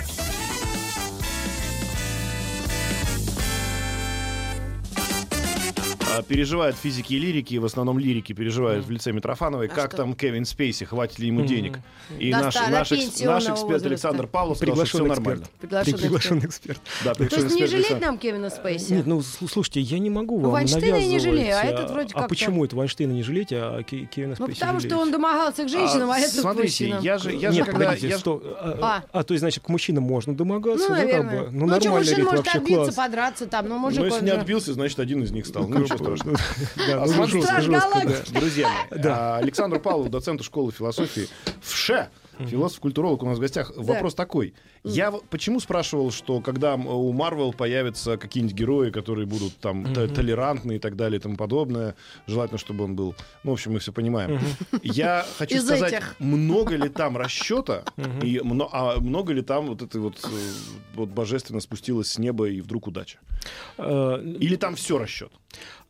[6.23, 9.99] Переживают физики и лирики, в основном лирики переживают в лице Митрофановой, А как что?
[9.99, 11.79] там Кевин Спейси, хватит ли ему денег.
[12.19, 13.89] И Да, наш, наш, экс- наш эксперт возраста.
[13.89, 15.43] Александр Павлов сказал, что все нормально.
[15.43, 15.61] эксперт.
[15.61, 16.81] Приглашенный Приглашенный эксперт.
[17.05, 18.93] Да, То есть не жалеть нам Кевина Спейси?
[18.93, 22.11] Нет, ну слушайте, я не могу Ну, вам Вайнштейна я не жалею, а этот вроде
[22.13, 25.11] А как-то- почему это Вайнштейна не жалеть, а Ке- Кевина Ну, Спейси потому что он
[25.13, 27.87] домогался к женщинам, а, А, этот смотрите, я же, Нет, когда...
[27.87, 31.43] погодите, что, а, а, то есть, значит, к мужчинам можно домогаться, Ну, да, как наверное.
[31.45, 31.51] бы?
[31.51, 32.95] Ну, Ну, что, нормально, мужчина может класс.
[32.95, 35.67] подраться там, но мужик Ну, если он не отбился, значит, один из них стал.
[35.69, 36.39] Ну, ничего страшного.
[36.87, 37.27] Да, А ну,
[37.61, 38.03] жестко,
[38.33, 38.41] да.
[38.41, 41.29] Друзья мои, а, Александру Павлову, доценту школы философии
[41.63, 42.09] в ШЕ,
[42.39, 43.73] философ-культуролог у нас в гостях.
[43.77, 44.55] Вопрос такой.
[44.85, 50.77] Я почему спрашивал, что когда у Марвел появятся какие-нибудь герои, которые будут там т- толерантны
[50.77, 51.95] и так далее и тому подобное,
[52.27, 53.15] желательно, чтобы он был...
[53.43, 54.39] Ну, в общем, мы все понимаем.
[54.83, 56.15] Я хочу Из сказать, этих.
[56.21, 57.83] много ли там расчета,
[58.23, 60.29] и мно- а много ли там вот этой вот, э,
[60.95, 63.19] вот божественно спустилось с неба и вдруг удача?
[63.79, 65.33] Э, Или там все расчет?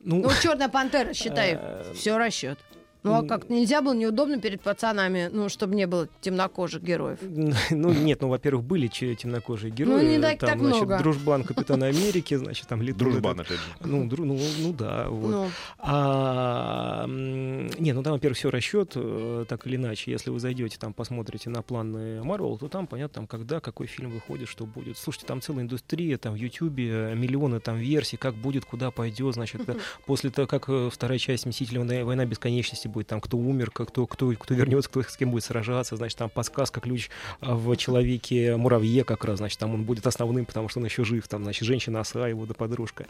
[0.01, 2.59] Ну, Ну, черная пантера, считай, Э, все расчет.
[3.07, 7.19] Ну, а как, нельзя было неудобно перед пацанами, ну, чтобы не было темнокожих героев.
[7.71, 10.03] Ну, нет, ну, во-первых, были темнокожие герои.
[10.03, 10.99] Ну, не так- там, так значит, много.
[10.99, 13.67] Дружбан Капитана Америки, значит, там летал Дружбан, этот- опять же.
[13.85, 15.31] Ну, дру- ну, ну да, вот.
[15.31, 15.47] Ну,
[15.79, 20.11] А, не, ну там, во-первых, все расчет, э, так или иначе.
[20.11, 24.11] Если вы зайдете, там, посмотрите на планы Marvel, то там понятно, там, когда, какой фильм
[24.11, 24.97] выходит, что будет.
[24.99, 29.69] Слушайте, там целая индустрия, там в Ютубе миллионы там версий, как будет, куда пойдет, значит,
[29.69, 29.77] э,
[30.07, 33.89] после того, как э, вторая часть Мстителей война, война бесконечности будет, там, кто умер, как-
[33.89, 37.77] кто, кто, кто вернется, кто с кем будет сражаться, значит, там подсказка, ключ а, в
[37.77, 41.45] человеке муравье как раз, значит, там он будет основным, потому что он еще жив, там,
[41.45, 43.07] значит, женщина оса, его да подружка.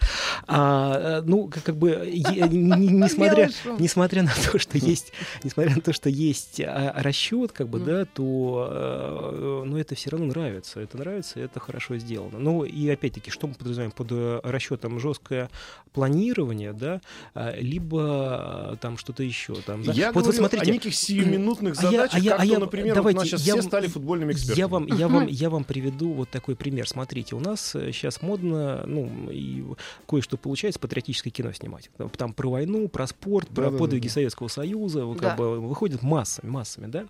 [0.46, 5.12] А, э, ну, как, как бы, е- не- несмотря, несмотря на то, что есть,
[5.44, 10.26] несмотря на то, что есть а, расчет, как бы, да, то, ну, это все равно
[10.26, 12.38] нравится, это нравится, это хорошо сделано.
[12.38, 15.48] Ну, и опять-таки, что мы подразумеваем под расчетом жесткое
[15.92, 17.00] планирование, да,
[17.34, 19.92] а, либо там что-то еще, там, да.
[19.92, 22.42] Я Вот вы говорю смотрите, о неких сиюминутных а я- задачах, а я- как а
[22.44, 24.58] то, я- например, вот давайте, у нас сейчас я все стали футбольными экспертами.
[24.58, 26.88] Я вам, я, вам, я вам приведу вот такой пример.
[26.88, 29.64] Смотрите, у нас сейчас модно, ну, и
[30.08, 31.90] кое-что получается, патриотическое кино снимать.
[31.96, 33.78] Там- Там про войну, про спорт, про Да-да-да.
[33.78, 35.30] подвиги Советского Союза, вот Да.
[35.30, 37.06] как бы выходит массами, массами, да.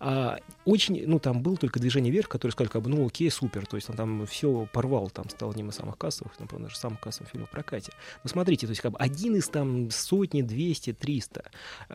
[0.00, 3.66] А, очень, ну, там был только «Движение вверх», которые сказали, как бы, ну, окей, супер,
[3.66, 6.98] то есть он там все порвал, там стал одним из самых кассовых, например, даже самым
[6.98, 7.92] кассовым фильмом в прокате.
[8.24, 11.44] Но смотрите, то есть как бы один из там сотни, 200, 300.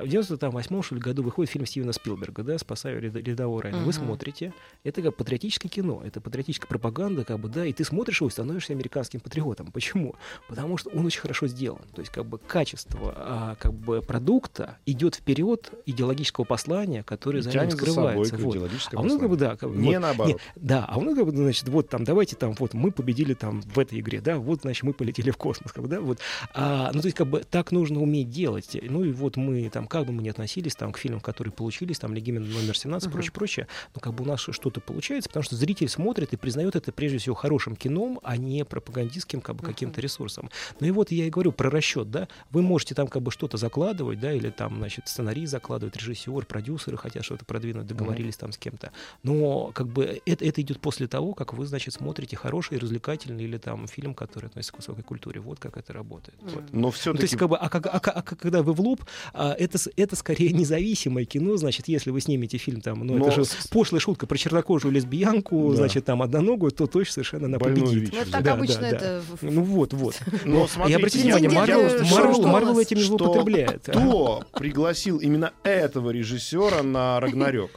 [0.04, 3.84] В 98 что ли, году выходит фильм Стивена Спилберга, да, «Спасаю ряд- рядового Райана».
[3.84, 4.06] Вы Мгм.
[4.06, 8.28] смотрите, это как патриотическое кино, это патриотическая пропаганда, как бы, да, и ты смотришь его
[8.28, 9.72] и становишься американским патриотом.
[9.72, 10.16] Почему?
[10.48, 11.82] Потому что он очень хорошо сделан.
[11.96, 17.50] То есть, как бы, качество а, как бы, продукта идет вперед идеологического послания, которое за
[17.50, 18.38] ним Тянет за собой скрывается.
[18.38, 18.94] Вот.
[18.94, 20.34] А у нас как бы, да, как бы, Не вот, наоборот.
[20.56, 23.34] не, да, а у нас как бы, значит, вот там, давайте там, вот мы победили
[23.34, 26.20] там в этой игре, да, вот, значит, мы полетели в космос, как бы, да, вот.
[26.54, 28.78] А, ну, то есть, как бы, так нужно уметь делать.
[28.82, 32.00] Ну, и вот мы там, как бы мы ни относились там к фильмам, которые получились,
[32.00, 33.14] там, Легимен номер 17, Мгм.
[33.14, 36.76] прочее, прочее, но как бы у нас что-то получается, потому что зритель смотрит и признает
[36.76, 40.50] это прежде всего хорошим кином, а не пропагандистским, как бы, каким-то ресурсом.
[40.80, 43.58] Ну и вот я и говорю про расчет, да, вы можете там как бы что-то
[43.58, 48.58] закладывать, да, или там, значит, сценарий закладывать, режиссер, продюсеры хотят что-то продвинуть, договорились там с
[48.58, 48.92] кем-то.
[49.22, 53.58] Но как бы это, это идет после того, как вы, значит, смотрите хороший, развлекательный или
[53.60, 55.40] там фильм, который относится к высокой культуре.
[55.40, 56.38] Вот как это работает.
[56.42, 56.64] Вот.
[56.74, 57.18] Но Ну, все-таки...
[57.20, 60.16] то есть, как бы, а, а а как- когда вы в лоб, а, это, это
[60.16, 64.28] скорее независимое кино, значит, если вы снимете фильм там, ну, Но это же пошлая шутка
[64.28, 65.78] про чернокожую лесбиянку, Да.
[65.78, 68.14] значит, там одноногую, то точно совершенно она Больную победит.
[68.14, 68.98] ВИЧ ну, так Да, обычно да, да.
[68.98, 69.24] это...
[69.42, 70.20] Ну вот, вот.
[70.46, 73.84] Но Но, смотрите, и обратите внимание, Марвел, Марвел, этим не злоупотребляет.
[73.84, 77.72] Кто пригласил именно этого режиссера на Рагнарёк?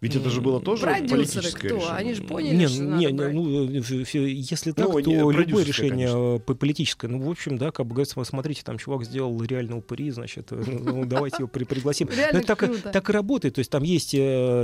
[0.00, 1.76] Ведь это же было тоже Продюсеры политическое кто?
[1.76, 1.94] решение.
[1.94, 3.34] Они же поняли, Не, что не, надо брать.
[3.34, 6.36] ну, э, если так, Ну, то не, любое решение конечно.
[6.36, 7.08] э, по- политическое.
[7.08, 10.62] Ну, в общем, да, как бы говорится, смотрите, там чувак сделал реально упыри, значит, э,
[10.66, 12.08] ну, давайте его при- пригласим.
[12.10, 13.56] Но Реально это так, так и работает.
[13.56, 14.12] То есть там есть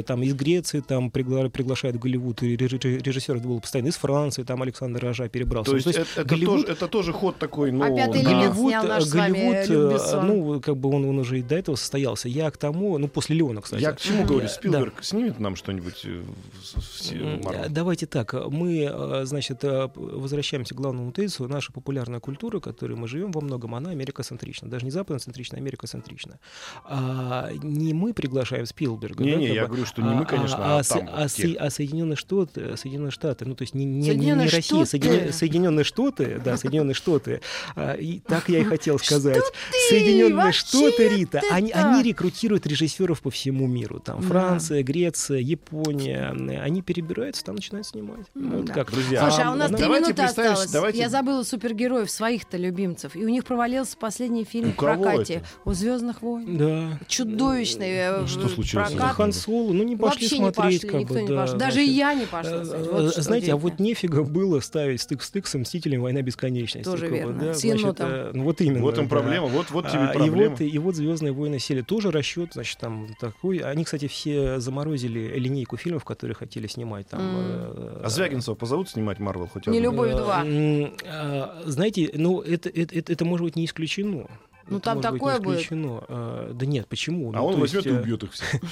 [0.07, 4.63] там из Греции, там пригла- приглашают в Голливуд режиссер это был постоянно из Франции, там
[4.63, 5.71] Александр Рожа перебрался.
[5.73, 7.83] То Ну, есть, это, это Голливуд- тоже, это тоже ход такой, ну...
[7.85, 8.31] А «Пятый да.
[8.31, 11.57] элемент» Голливуд, снял наш с вами Голливуд, ну, как бы он, он уже и до
[11.57, 12.29] этого состоялся.
[12.29, 13.83] Я к тому, ну, после Леона, кстати.
[13.83, 14.49] Я к чему говорю?
[14.49, 17.65] Спилберг снимет поднимет нам что-нибудь э, в- в се- М, Марвел?
[17.69, 18.35] Давайте так.
[18.51, 21.49] Мы, э, значит, э, возвращаемся к главному тезису.
[21.49, 24.69] Наша популярная культура, в которой мы живем во многом, она америкоцентрична.
[24.69, 26.39] Даже не западноцентрична, а америкоцентрична.
[26.85, 29.25] А, не мы приглашаем Спилберга.
[29.25, 31.31] да, Не-не, как я бы, говорю, что не мы, конечно, а, а, там а вот
[31.31, 31.55] Со- те.
[31.55, 34.85] а Соединенные Штаты, Соединенные Штаты, ну то есть не, не, не- не Соединенные Россия, Штаты?
[34.99, 37.41] Соедине- Соединенные Штаты, да, Соединенные Штаты.
[37.75, 39.43] А, И так я и хотел сказать.
[39.89, 44.01] Соединенные Штаты, Рита, они, они рекрутируют режиссеров по всему миру.
[44.01, 44.27] Там Да.
[44.27, 46.31] Франция, Греция, Япония.
[46.63, 48.27] Они перебираются, там начинают снимать.
[48.35, 48.73] Вот Да.
[48.75, 48.91] как.
[48.91, 50.71] Друзья, Слушай, а у нас ну, три минуты осталось.
[50.71, 53.17] давайте- Я забыла супергероев, своих-то любимцев.
[53.17, 55.35] И у них провалился последний фильм У в прокате.
[55.35, 55.47] это?
[55.65, 56.57] У Звездных войн.
[56.59, 56.99] Да.
[57.09, 57.91] Чудовищный
[58.23, 58.91] э, Что случилось?
[58.93, 59.13] прокат.
[59.17, 61.59] Хан Соло, ну не пошли Вообще не смотреть, пошли, как никто бы, не да, пошел.
[61.59, 62.53] Даже значит, и я не пошла.
[62.53, 66.03] Э, э, Вот Знаете, а вот нефига было ставить стык с стыком «Мстителем.
[66.03, 66.89] Война бесконечности».
[66.89, 67.39] Тоже бы, верно.
[67.39, 68.09] да, С значит, енотом.
[68.11, 68.81] э, ну, вот именно.
[68.83, 69.11] Вот им да.
[69.11, 70.51] проблема, вот, вот тебе А, и проблема.
[70.51, 73.59] вот, и вот Звездные войны сели тоже расчет, значит, там такой.
[73.59, 77.09] Они, кстати, все заморозили линейку фильмов, которые хотели снимать.
[77.09, 79.77] Там, э, А Звягинцева позовут снимать Марвел хотя бы?
[79.77, 80.45] Не любовь Э, два.
[80.45, 84.27] м, а, Знаете, ну это, это, это, это может быть не исключено.
[84.69, 85.67] Ну, Это там быть такое будет.
[85.71, 87.31] А, да нет, почему?
[87.31, 88.49] А Ну, он возьмет и есть, э, убьет их всех.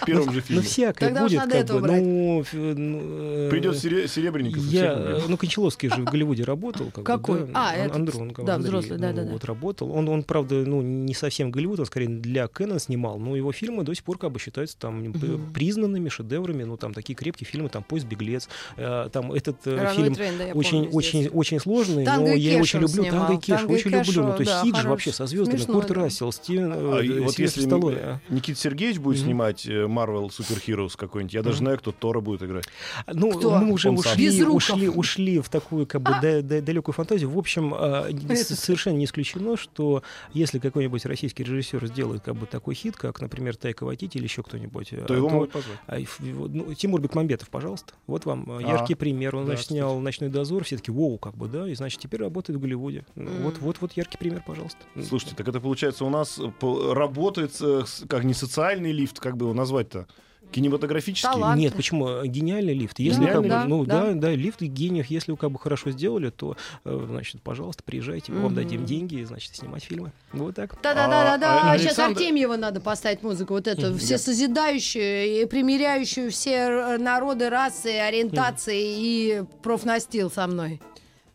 [0.00, 0.62] В первом же Ну, фильме.
[0.62, 2.02] всякое Тогда уж будет, надо как этого бы, брать.
[2.02, 4.62] ну, ф- ну, э, Придет Сере- Серебренников.
[4.62, 6.86] и Я, ну, Кончаловский же в Голливуде работал.
[6.86, 7.40] Как бы, Какой?
[7.46, 9.30] да, А, Ан- этот, Андронков, да, Андрей, взрослый, ну, да-да-да.
[9.32, 9.90] Вот работал.
[9.92, 13.82] Он, он, правда, ну, не совсем Голливуд, он скорее для Кэнона снимал, но его фильмы
[13.82, 15.12] до сих пор как бы считаются там
[15.52, 20.14] признанными шедеврами, ну, там такие крепкие фильмы, там «Поезд беглец», э, там этот э, фильм
[20.14, 23.04] да, очень, помню, очень, очень сложный, Танго но и я Кэш очень люблю.
[23.10, 24.22] Танго и и очень люблю.
[24.24, 25.07] Ну, то есть да, же хорош.
[25.08, 25.56] Вообще со звездами.
[25.58, 25.94] Смешно, Курт да.
[25.94, 28.20] Рассел, Стивен, А, э, вот если Сталлоне, а.
[28.28, 29.24] Никита Сергеевич будет Мгм.
[29.26, 31.64] снимать э, Marvel Super Heroes какой-нибудь, я даже Мгм.
[31.64, 32.64] знаю, кто Тора будет играть.
[33.06, 33.58] Ну, Кто?
[33.58, 37.30] мы уже Он ушли, ушли, ушли в такую как бы да- да- далекую фантазию.
[37.30, 40.02] В общем, а, с- Это- совершенно не исключено, что
[40.32, 44.42] если какой-нибудь российский режиссер сделает как бы такой хит, как, например, Тайка Вайтити или еще
[44.42, 45.78] кто-нибудь, То а, его могут позвать.
[45.86, 47.94] а, ну, Тимур Бекмамбетов, пожалуйста.
[48.06, 49.34] Вот вам а, А, яркий пример.
[49.36, 49.78] Он, да, значит, кстати.
[49.78, 53.04] снял «Ночной дозор», все таки воу, как бы, да, и, значит, теперь работает в Голливуде.
[53.14, 53.42] Ну, М.
[53.42, 54.78] Вот, вот, вот яркий пример, пожалуйста.
[55.06, 59.46] Слушайте, так это получается у нас э, работает э, как не социальный лифт, как бы
[59.46, 60.06] его назвать-то?
[60.50, 61.28] Кинематографический?
[61.30, 61.60] Талант.
[61.60, 62.24] Нет, почему?
[62.24, 62.98] Гениальный лифт.
[62.98, 64.06] Если Да, как бы, да, ну да.
[64.06, 68.32] да, да, лифт гениев, если вы как бы хорошо сделали, то, э, значит, пожалуйста, приезжайте,
[68.32, 70.10] мы вам дадим деньги, и, значит, снимать фильмы.
[70.32, 70.74] Вот так.
[70.82, 71.60] Да-да-да-да-да.
[71.64, 73.52] А, а Сейчас Александр- Артемьева надо поставить музыку.
[73.52, 74.18] Вот это все Да.
[74.18, 80.80] созидающую и примиряющую все народы, расы, ориентации и профнастил со мной.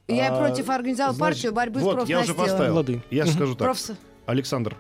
[0.07, 2.49] Я А, против организовала Значит, партию борьбы с вот, я уже профнастилом.
[2.49, 2.75] поставил.
[2.75, 3.03] Лады.
[3.09, 3.33] Я Мгм.
[3.33, 3.67] скажу так.
[3.69, 3.95] Профс-
[4.25, 4.75] Александр,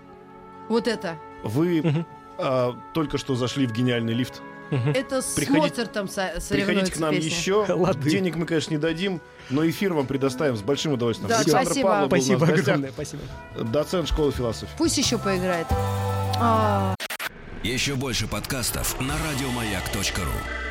[0.69, 1.15] Вот это.
[1.43, 2.05] вы Мгм.
[2.37, 4.41] а, только что зашли в гениальный лифт.
[4.71, 7.29] Это с Приходите- Моцартом со- Приходите соревнуется к нам песня.
[7.29, 7.65] еще.
[7.69, 8.09] Лады.
[8.09, 9.21] Денег мы, конечно, не дадим,
[9.51, 11.29] но эфир вам предоставим с большим удовольствием.
[11.29, 11.89] Да, Александр спасибо.
[11.89, 13.21] Павлов Спасибо огромное, спасибо.
[13.55, 14.71] доцент школы философии.
[14.77, 15.67] Пусть еще поиграет.
[16.41, 16.95] А.
[17.61, 20.62] Еще больше подкастов на радиомаяк.ру.